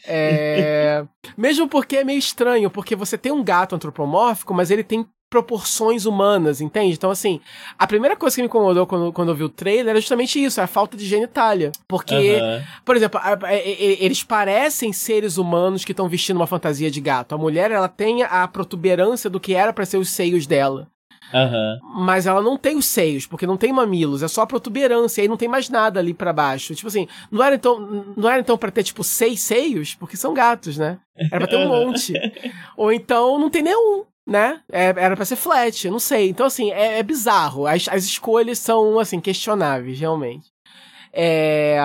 [0.06, 1.04] É...
[1.36, 6.06] Mesmo porque é meio estranho, porque você tem um gato antropomórfico, mas ele tem proporções
[6.06, 6.94] humanas, entende?
[6.94, 7.40] Então, assim,
[7.78, 10.60] a primeira coisa que me incomodou quando, quando eu vi o trailer era justamente isso,
[10.60, 11.70] a falta de genitália.
[11.86, 12.62] Porque, uhum.
[12.84, 17.00] por exemplo, a, a, a, eles parecem seres humanos que estão vestindo uma fantasia de
[17.00, 17.32] gato.
[17.32, 20.88] A mulher, ela tem a protuberância do que era para ser os seios dela.
[21.32, 22.04] Uhum.
[22.04, 25.28] Mas ela não tem os seios, porque não tem mamilos, é só a protuberância, aí
[25.28, 26.74] não tem mais nada ali para baixo.
[26.74, 27.78] Tipo assim, não era então,
[28.16, 30.98] não era então para ter tipo seis seios, porque são gatos, né?
[31.16, 32.12] Era pra ter um monte.
[32.76, 34.60] Ou então não tem nenhum né?
[34.70, 36.28] É, era para ser flat, eu não sei.
[36.28, 37.66] Então, assim, é, é bizarro.
[37.66, 40.46] As, as escolhas são, assim, questionáveis, realmente.
[41.12, 41.76] É...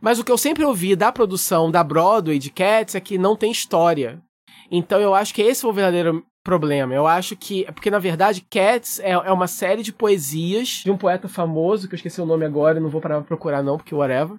[0.00, 3.36] Mas o que eu sempre ouvi da produção da Broadway de Cats é que não
[3.36, 4.22] tem história.
[4.70, 6.94] Então eu acho que esse foi o verdadeiro problema.
[6.94, 7.64] Eu acho que.
[7.72, 11.94] Porque, na verdade, Cats é, é uma série de poesias de um poeta famoso, que
[11.94, 14.38] eu esqueci o nome agora, não vou parar pra procurar, não, porque whatever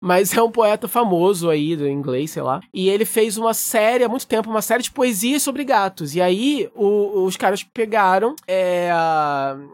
[0.00, 2.60] mas é um poeta famoso aí, do inglês, sei lá.
[2.72, 6.14] E ele fez uma série há muito tempo, uma série de poesias sobre gatos.
[6.14, 8.90] E aí o, os caras pegaram é,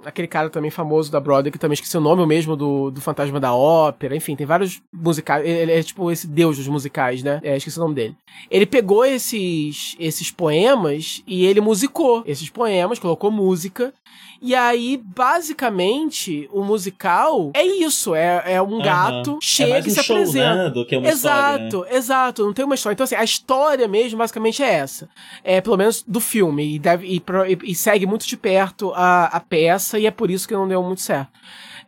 [0.05, 3.01] aquele cara também famoso da Broadway, que também esqueci o nome o mesmo do, do
[3.01, 5.47] Fantasma da Ópera, enfim, tem vários musicais.
[5.47, 7.41] Ele é tipo esse deus dos musicais, né?
[7.43, 8.17] É, esqueci o nome dele.
[8.51, 13.93] Ele pegou esses, esses poemas e ele musicou esses poemas, colocou música.
[14.41, 19.41] E aí, basicamente, o musical é isso: é, é um gato, uhum.
[19.41, 20.85] chega é e se apresenta.
[20.85, 21.97] Que uma exato, história, né?
[21.97, 22.95] exato, não tem uma história.
[22.95, 25.09] Então, assim, a história mesmo, basicamente, é essa.
[25.43, 26.75] É, pelo menos do filme.
[26.75, 30.31] E, deve, e, e, e segue muito de perto a, a peça, e é por
[30.31, 31.31] isso que não deu muito certo.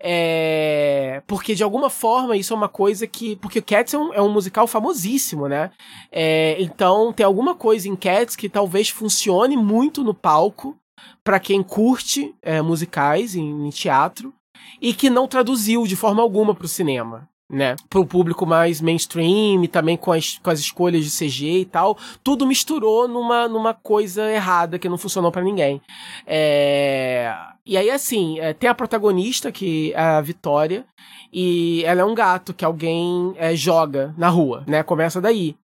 [0.01, 3.37] É, porque de alguma forma isso é uma coisa que.
[3.37, 5.71] Porque Cats é um, é um musical famosíssimo, né?
[6.11, 10.77] É, então tem alguma coisa em Cats que talvez funcione muito no palco
[11.25, 14.33] para quem curte é, musicais em, em, teatro
[14.81, 17.29] e que não traduziu de forma alguma para o cinema.
[17.51, 17.77] Né?
[17.89, 21.97] Para o público mais mainstream também com as, com as escolhas de CG e tal,
[22.23, 25.81] tudo misturou numa, numa coisa errada que não funcionou para ninguém.
[26.27, 27.35] É...
[27.65, 30.85] E aí, assim, é, tem a protagonista, que é a Vitória,
[31.33, 34.83] e ela é um gato que alguém é, joga na rua, né?
[34.83, 35.55] Começa daí.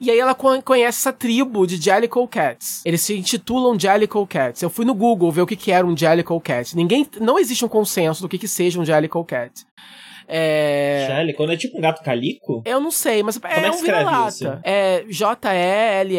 [0.00, 2.82] E aí ela conhece essa tribo de Jellicle Cats.
[2.84, 4.62] Eles se intitulam Jellicle Cats.
[4.62, 6.76] Eu fui no Google ver o que, que era um Jellicle Cat.
[6.76, 9.66] Ninguém, não existe um consenso do que, que seja um Jellicle Cat.
[10.28, 11.06] É...
[11.08, 12.62] Jellicle, não é tipo um gato calico?
[12.64, 14.60] Eu não sei, mas Como é, é um vira-lata.
[14.62, 16.18] É J-E-L-L-I-C-L-E.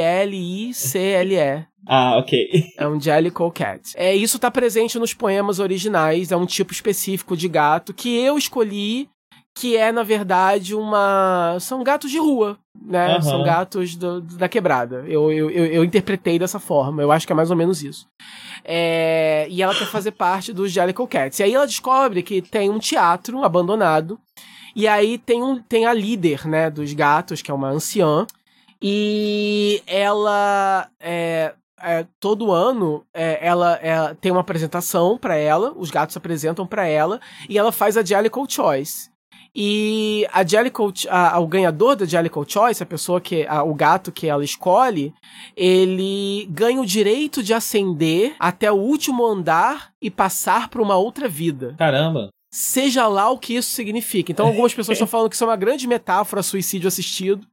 [1.92, 2.48] Ah, ok.
[2.78, 3.94] É um Jellicle Cat.
[3.96, 8.38] É, isso tá presente nos poemas originais, é um tipo específico de gato que eu
[8.38, 9.10] escolhi
[9.60, 11.58] que é, na verdade, uma.
[11.60, 13.16] São gatos de rua, né?
[13.16, 13.22] Uhum.
[13.22, 15.04] São gatos do, da quebrada.
[15.06, 17.02] Eu, eu, eu, eu, interpretei dessa forma.
[17.02, 18.08] Eu acho que é mais ou menos isso.
[18.64, 19.46] É...
[19.50, 21.40] E ela quer fazer parte dos Jellicle Cats.
[21.40, 24.18] E aí ela descobre que tem um teatro abandonado.
[24.74, 28.26] E aí tem, um, tem a líder, né, dos gatos, que é uma anciã.
[28.82, 30.88] E ela.
[31.02, 36.66] É, é, todo ano é, ela, ela, tem uma apresentação para ela, os gatos apresentam
[36.66, 39.10] para ela e ela faz a Jellicle Choice.
[39.56, 44.12] E a Jellicle, a, o ganhador da Jellicle Choice, a pessoa que, a, o gato
[44.12, 45.14] que ela escolhe,
[45.56, 51.28] ele ganha o direito de ascender até o último andar e passar para uma outra
[51.28, 51.76] vida.
[51.78, 52.30] Caramba!
[52.52, 54.32] Seja lá o que isso significa.
[54.32, 57.46] Então, algumas pessoas estão falando que isso é uma grande metáfora suicídio assistido.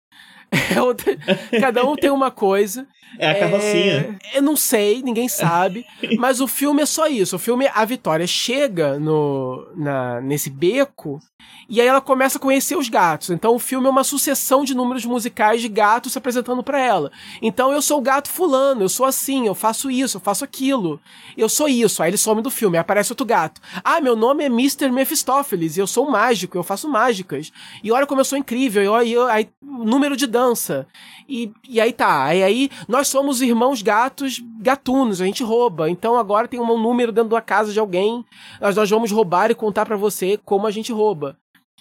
[1.53, 2.87] É cada um tem uma coisa.
[3.19, 4.19] É a carrocinha.
[4.33, 5.87] É, eu não sei, ninguém sabe.
[6.19, 7.37] mas o filme é só isso.
[7.37, 11.21] O filme, a Vitória chega no, na, nesse beco
[11.69, 13.31] e aí ela começa a conhecer os gatos.
[13.31, 17.11] Então o filme é uma sucessão de números musicais de gatos se apresentando para ela.
[17.43, 21.01] Então eu sou o gato fulano, eu sou assim, eu faço isso, eu faço aquilo.
[21.37, 22.03] Eu sou isso.
[22.03, 23.61] Aí ele some do filme, aí aparece outro gato.
[23.83, 24.91] Ah, meu nome é Mr.
[24.91, 27.53] Mephistopheles, eu sou um mágico, eu faço mágicas.
[27.83, 30.87] E olha como eu sou incrível, e olha aí, número de dança.
[31.27, 35.89] E, e aí tá, e aí nós somos irmãos gatos gatunos, a gente rouba.
[35.89, 38.23] Então agora tem um número dentro da casa de alguém,
[38.61, 41.39] nós, nós vamos roubar e contar para você como a gente rouba.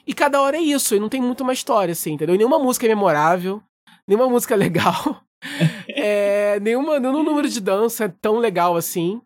[0.07, 2.35] E cada hora é isso, e não tem muito uma história, assim, entendeu?
[2.35, 3.61] E nenhuma música é memorável,
[4.07, 5.21] nenhuma música é legal,
[5.89, 9.19] é, nenhuma, nenhum número de dança é tão legal assim.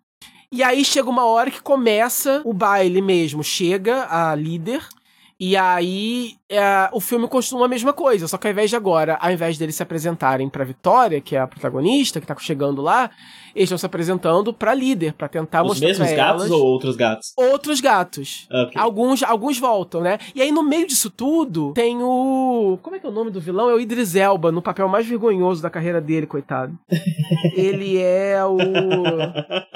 [0.51, 3.43] E aí chega uma hora que começa o baile mesmo.
[3.43, 4.81] Chega a líder,
[5.39, 9.17] e aí é, o filme continua a mesma coisa, só que ao invés de agora,
[9.21, 13.11] ao invés deles se apresentarem pra Vitória, que é a protagonista, que tá chegando lá,
[13.55, 16.51] eles estão se apresentando pra líder, pra tentar Os mostrar mesmos pra gatos elas...
[16.51, 17.33] ou outros gatos?
[17.37, 18.47] Outros gatos.
[18.51, 18.81] Ok.
[18.81, 20.17] Alguns, alguns voltam, né?
[20.33, 22.79] E aí, no meio disso tudo, tem o.
[22.81, 23.69] Como é que é o nome do vilão?
[23.69, 26.77] É o Idris Elba, no papel mais vergonhoso da carreira dele, coitado.
[27.55, 28.57] ele é o.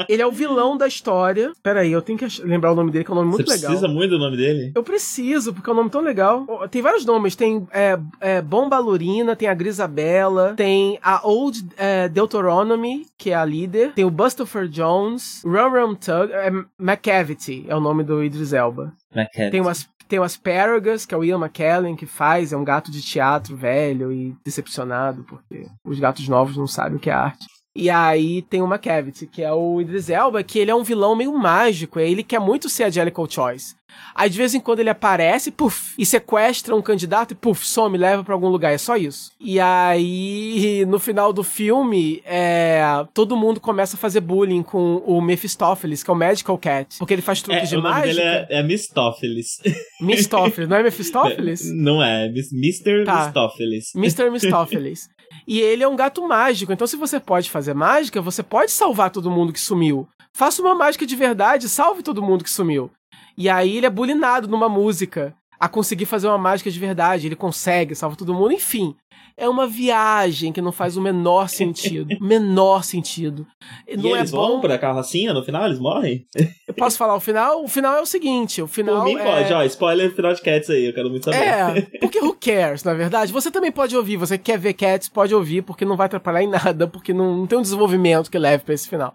[0.08, 1.52] Ele é o vilão da história.
[1.62, 3.56] Pera aí, eu tenho que lembrar o nome dele, que é um nome muito Você
[3.56, 3.72] legal.
[3.72, 4.72] precisa muito do nome dele?
[4.76, 6.46] Eu preciso, porque é um nome tão legal.
[6.70, 7.36] Tem vários nomes.
[7.36, 13.36] Tem é, é, Bomba Lurina, tem a Grisabella, tem a Old é, Deuteronomy, que é
[13.36, 13.94] a líder.
[13.94, 16.50] Tem o Bustopher Jones, Rum Rum Tug, é,
[16.80, 18.94] McCavity é o nome do Idris Elba.
[19.16, 19.50] McCann.
[19.52, 22.64] Tem o, As- tem o Asparagus, que é o Ian McKellen, que faz, é um
[22.64, 27.14] gato de teatro velho e decepcionado, porque os gatos novos não sabem o que é
[27.14, 27.46] arte.
[27.76, 31.16] E aí tem o McCavity, que é o Idris Elba, que ele é um vilão
[31.16, 33.76] meio mágico, e ele quer muito ser a Jellicle Choice.
[34.16, 35.52] Aí de vez em quando ele aparece,
[35.98, 39.32] e sequestra um candidato e puf, some, leva pra algum lugar, é só isso.
[39.40, 42.82] E aí, no final do filme, é,
[43.14, 47.14] todo mundo começa a fazer bullying com o Mephistopheles, que é o Magical Cat, porque
[47.14, 48.14] ele faz truques É, de o nome mágica.
[48.16, 49.60] dele é, é Mistófeles.
[50.02, 51.72] Mistófeles, não é Mephistófeles?
[51.74, 53.04] Não é, Mis- Mr.
[53.06, 53.26] Tá.
[53.26, 53.96] Mistófeles.
[53.96, 54.30] Mr.
[54.30, 55.10] Mistófeles.
[55.48, 59.10] E ele é um gato mágico, então se você pode fazer mágica, você pode salvar
[59.10, 60.08] todo mundo que sumiu.
[60.34, 62.90] Faça uma mágica de verdade, salve todo mundo que sumiu.
[63.38, 67.36] E aí ele é bulinado numa música a conseguir fazer uma mágica de verdade, ele
[67.36, 68.96] consegue, salva todo mundo, enfim.
[69.36, 72.16] É uma viagem que não faz o menor sentido.
[72.22, 73.48] menor sentido.
[73.88, 74.62] E Não é eles vão bom.
[74.62, 75.66] pra carrocinha no final?
[75.66, 76.26] Eles morrem?
[76.68, 77.64] Eu posso falar o final?
[77.64, 79.04] O final é o seguinte: o final.
[79.04, 79.24] Por mim é...
[79.24, 79.64] pode, ó.
[79.64, 81.38] Spoiler final de Cats aí, eu quero muito saber.
[81.38, 83.34] É, porque who cares, na verdade?
[83.34, 86.44] Você também pode ouvir, você que quer ver Cats, pode ouvir, porque não vai atrapalhar
[86.44, 89.14] em nada, porque não, não tem um desenvolvimento que leve pra esse final.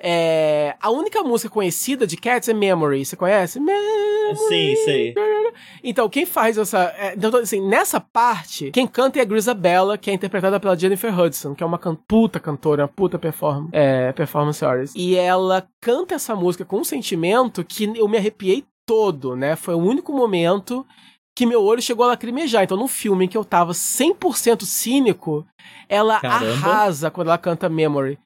[0.00, 3.58] É, a única música conhecida de Cats é Memory, você conhece?
[3.58, 4.36] Memory.
[4.48, 5.14] Sim, sei.
[5.82, 6.94] Então, quem faz essa.
[6.98, 11.18] é, então, assim, nessa parte, quem canta é a Grisabella, que é interpretada pela Jennifer
[11.18, 14.98] Hudson, que é uma can puta cantora, uma puta perform é, performance artist.
[14.98, 19.56] E ela canta essa música com um sentimento que eu me arrepiei todo, né?
[19.56, 20.86] Foi o único momento
[21.34, 22.64] que meu olho chegou a lacrimejar.
[22.64, 25.46] Então, num filme em que eu tava 100% cínico,
[25.88, 26.52] ela Caramba.
[26.52, 28.18] arrasa quando ela canta Memory.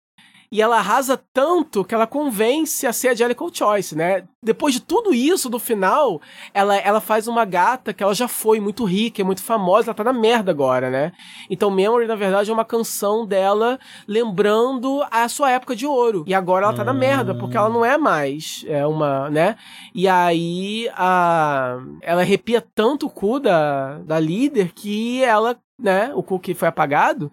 [0.52, 4.24] E ela arrasa tanto que ela convence a ser a Jellicle Choice, né?
[4.42, 6.20] Depois de tudo isso, no final,
[6.52, 9.94] ela, ela faz uma gata que ela já foi muito rica, é muito famosa, ela
[9.94, 11.12] tá na merda agora, né?
[11.48, 16.22] Então Memory, na verdade, é uma canção dela lembrando a sua época de ouro.
[16.26, 19.56] E agora ela tá na merda, porque ela não é mais é uma, né?
[19.94, 26.22] E aí a, ela arrepia tanto o cu da, da líder que ela né, o
[26.22, 27.30] cu que foi apagado,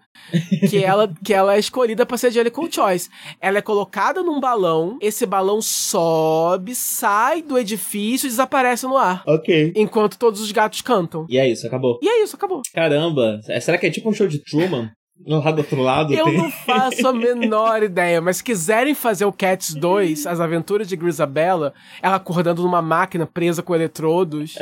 [0.68, 3.08] que ela, que ela é escolhida pra ser Jellicle Choice.
[3.40, 9.22] Ela é colocada num balão, esse balão sobe, sai do edifício e desaparece no ar.
[9.26, 9.72] Ok.
[9.76, 11.26] Enquanto todos os gatos cantam.
[11.28, 11.98] E é isso, acabou.
[12.02, 12.62] E é isso, acabou.
[12.74, 14.90] Caramba, é- será que é tipo um show de Truman?
[15.26, 16.36] Lá do outro lado Eu tem...
[16.38, 20.96] não faço a menor ideia, mas se quiserem fazer o Cats 2, As Aventuras de
[20.96, 24.56] Grisabella, ela acordando numa máquina presa com eletrodos,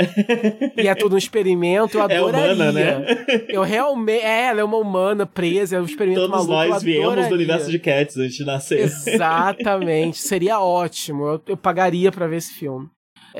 [0.76, 2.54] e é tudo um experimento, eu É adoraria.
[2.54, 3.06] humana, né?
[3.48, 4.20] Eu realmente...
[4.22, 7.70] É, ela é uma humana presa, é um experimento Todos maluco, nós viemos do universo
[7.70, 8.80] de Cats antes de nascer.
[8.80, 10.18] Exatamente.
[10.18, 11.24] Seria ótimo.
[11.26, 12.88] Eu, eu pagaria pra ver esse filme.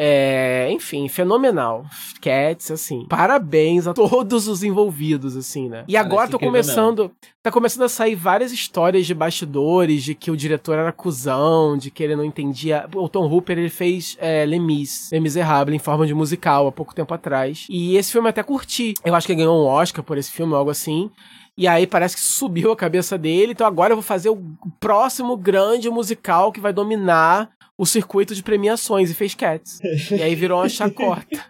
[0.00, 1.84] É, enfim, fenomenal.
[2.20, 3.04] Cats, assim.
[3.08, 5.84] Parabéns a todos os envolvidos, assim, né?
[5.88, 7.10] E agora tô começando.
[7.42, 11.90] Tá começando a sair várias histórias de bastidores, de que o diretor era cuzão, de
[11.90, 12.86] que ele não entendia.
[12.94, 16.94] O Tom Hooper ele fez é, Lemis, Les Miserables, em forma de musical, há pouco
[16.94, 17.66] tempo atrás.
[17.68, 18.94] E esse filme eu até curti.
[19.04, 21.10] Eu acho que ele ganhou um Oscar por esse filme, algo assim.
[21.56, 23.50] E aí parece que subiu a cabeça dele.
[23.50, 24.40] Então agora eu vou fazer o
[24.78, 29.78] próximo grande musical que vai dominar o circuito de premiações e fez Cats.
[30.10, 31.44] e aí virou uma chacota.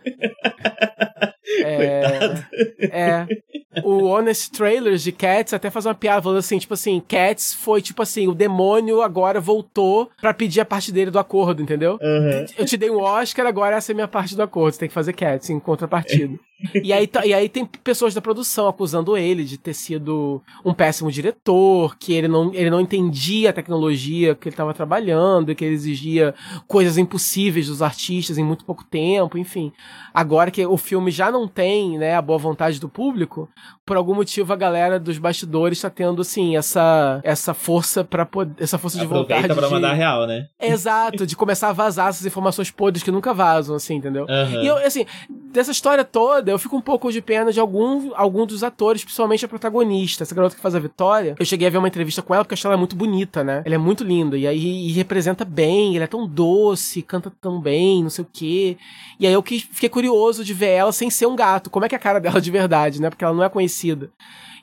[1.61, 2.45] É,
[2.83, 3.27] é.
[3.85, 7.81] O Honest Trailers de Cats até faz uma piada falando assim, tipo assim, Cats foi
[7.81, 11.99] tipo assim, o demônio agora voltou pra pedir a parte dele do acordo, entendeu?
[12.03, 12.45] Aham.
[12.57, 14.73] Eu te dei um Oscar, agora essa é a minha parte do acordo.
[14.75, 16.39] Você tem que fazer Cats em contrapartida.
[16.83, 20.75] e, aí, tá- e aí tem pessoas da produção acusando ele de ter sido um
[20.75, 25.65] péssimo diretor, que ele não, ele não entendia a tecnologia que ele estava trabalhando, que
[25.65, 26.35] ele exigia
[26.67, 29.73] coisas impossíveis dos artistas em muito pouco tempo, enfim.
[30.13, 33.49] Agora que o filme já não tem né, a boa vontade do público,
[33.89, 38.63] por algum motivo a galera dos bastidores está tendo assim essa essa força para poder
[38.63, 40.47] essa força de Aproveita vontade pra de- mandar real, né?
[40.61, 44.27] Exato, de começar a vazar essas informações podres que nunca vazam, assim, entendeu?
[44.29, 44.63] Aham.
[44.63, 45.07] E eu, assim,
[45.51, 49.45] dessa história toda, eu fico um pouco de pena de algum, algum dos atores, principalmente
[49.45, 51.35] a protagonista, essa garota que faz a Vitória.
[51.39, 53.63] Eu cheguei a ver uma entrevista com ela porque eu achei ela muito bonita, né?
[53.65, 57.59] Ela é muito linda e aí e representa bem, ela é tão doce, canta tão
[57.59, 58.77] bem, não sei o quê.
[59.19, 61.71] E aí eu que, fiquei curioso de ver ela sem ser um gato.
[61.71, 63.09] Como é que é a cara dela de verdade, né?
[63.09, 63.78] Porque ela não é conhecida.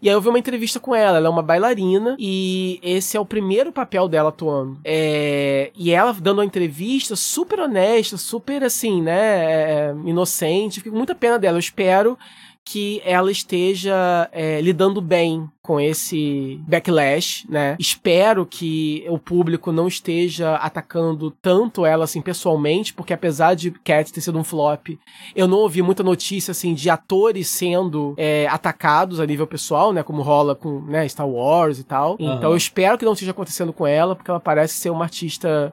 [0.02, 3.20] E aí eu vi uma entrevista com ela, ela é uma bailarina e esse é
[3.20, 4.78] o primeiro papel dela atuando.
[4.84, 5.72] É...
[5.76, 9.96] E ela dando uma entrevista super honesta, super assim, né, é...
[10.06, 10.82] inocente.
[10.82, 11.56] Fico com muita pena dela.
[11.56, 12.18] Eu espero
[12.66, 17.76] que ela esteja é, lidando bem com esse backlash, né?
[17.80, 24.12] Espero que o público não esteja atacando tanto ela assim pessoalmente, porque apesar de Cat
[24.12, 24.90] ter sido um flop,
[25.36, 30.02] eu não ouvi muita notícia assim de atores sendo é, atacados a nível pessoal, né?
[30.02, 32.18] Como rola com né, Star Wars e tal.
[32.20, 32.34] Uhum.
[32.36, 35.72] Então eu espero que não esteja acontecendo com ela, porque ela parece ser uma artista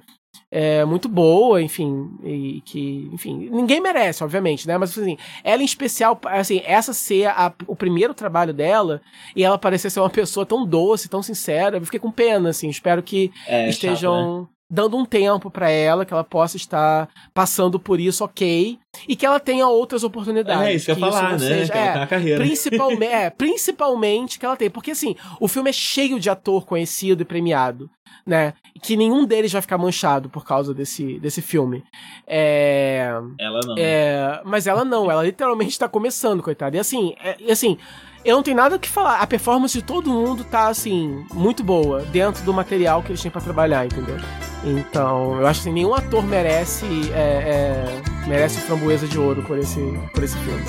[0.51, 4.77] é, muito boa, enfim, e que, enfim, ninguém merece, obviamente, né?
[4.77, 9.01] Mas assim, ela em especial, assim, essa ser a, o primeiro trabalho dela
[9.35, 12.69] e ela parecer ser uma pessoa tão doce, tão sincera, eu fiquei com pena, assim,
[12.69, 14.52] espero que é, estejam chato, né?
[14.73, 19.27] Dando um tempo para ela, que ela possa estar passando por isso, ok, e que
[19.27, 20.67] ela tenha outras oportunidades.
[20.67, 21.39] É isso que eu ia falar, né?
[21.39, 22.43] Seja, é, a carreira.
[22.43, 27.21] Principalmente, é, principalmente que ela tem, porque assim, o filme é cheio de ator conhecido
[27.21, 27.91] e premiado
[28.27, 28.55] né?
[28.81, 31.83] Que nenhum deles vai ficar manchado por causa desse, desse filme.
[32.27, 33.09] É...
[33.39, 33.75] Ela não.
[33.77, 34.41] É...
[34.45, 36.77] Mas ela não, ela literalmente tá começando, coitada.
[36.77, 37.37] E assim, é...
[37.41, 37.77] e assim,
[38.25, 39.21] eu não tenho nada o que falar.
[39.21, 43.31] A performance de todo mundo tá, assim, muito boa dentro do material que eles têm
[43.31, 44.17] para trabalhar, entendeu?
[44.65, 49.59] Então, eu acho que assim, nenhum ator merece é, é, merece framboesa de ouro por
[49.59, 49.81] esse,
[50.15, 50.63] por esse filme.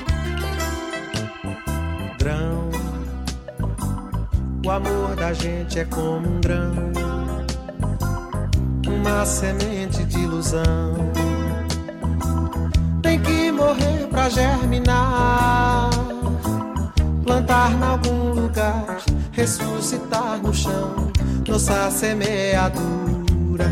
[4.66, 6.72] O amor da gente é como um grão,
[8.86, 10.94] uma semente de ilusão.
[13.04, 15.90] Tem que morrer pra germinar,
[17.24, 18.96] plantar em algum lugar,
[19.30, 21.12] ressuscitar no chão,
[21.46, 23.66] nossa semeadura.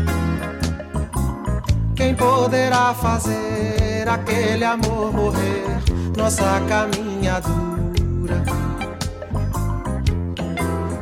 [1.95, 5.65] Quem poderá fazer aquele amor morrer,
[6.15, 7.73] nossa caminhadura?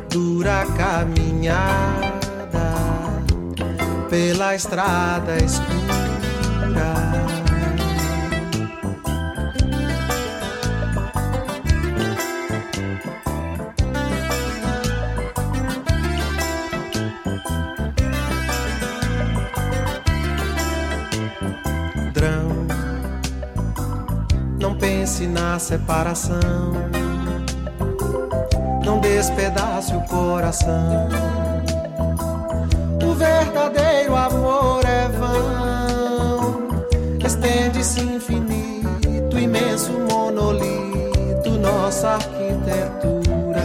[0.08, 2.12] dura caminhada
[4.10, 7.11] pela estrada escura.
[25.12, 26.40] Pense na separação
[28.82, 31.08] não despedace o coração.
[33.04, 36.66] O verdadeiro amor é vão,
[37.24, 43.60] estende-se infinito, imenso monolito, nossa arquitetura.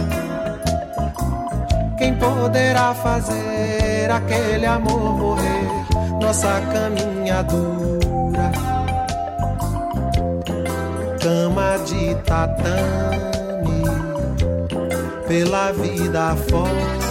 [1.96, 5.68] Quem poderá fazer aquele amor morrer,
[6.20, 8.77] nossa caminhadura?
[11.58, 13.82] Cama de tatame
[15.26, 17.08] pela vida fora.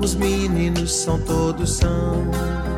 [0.00, 2.36] Os meninos são todos sãos,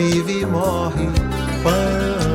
[0.00, 1.10] vive e morre.
[1.62, 2.29] Pan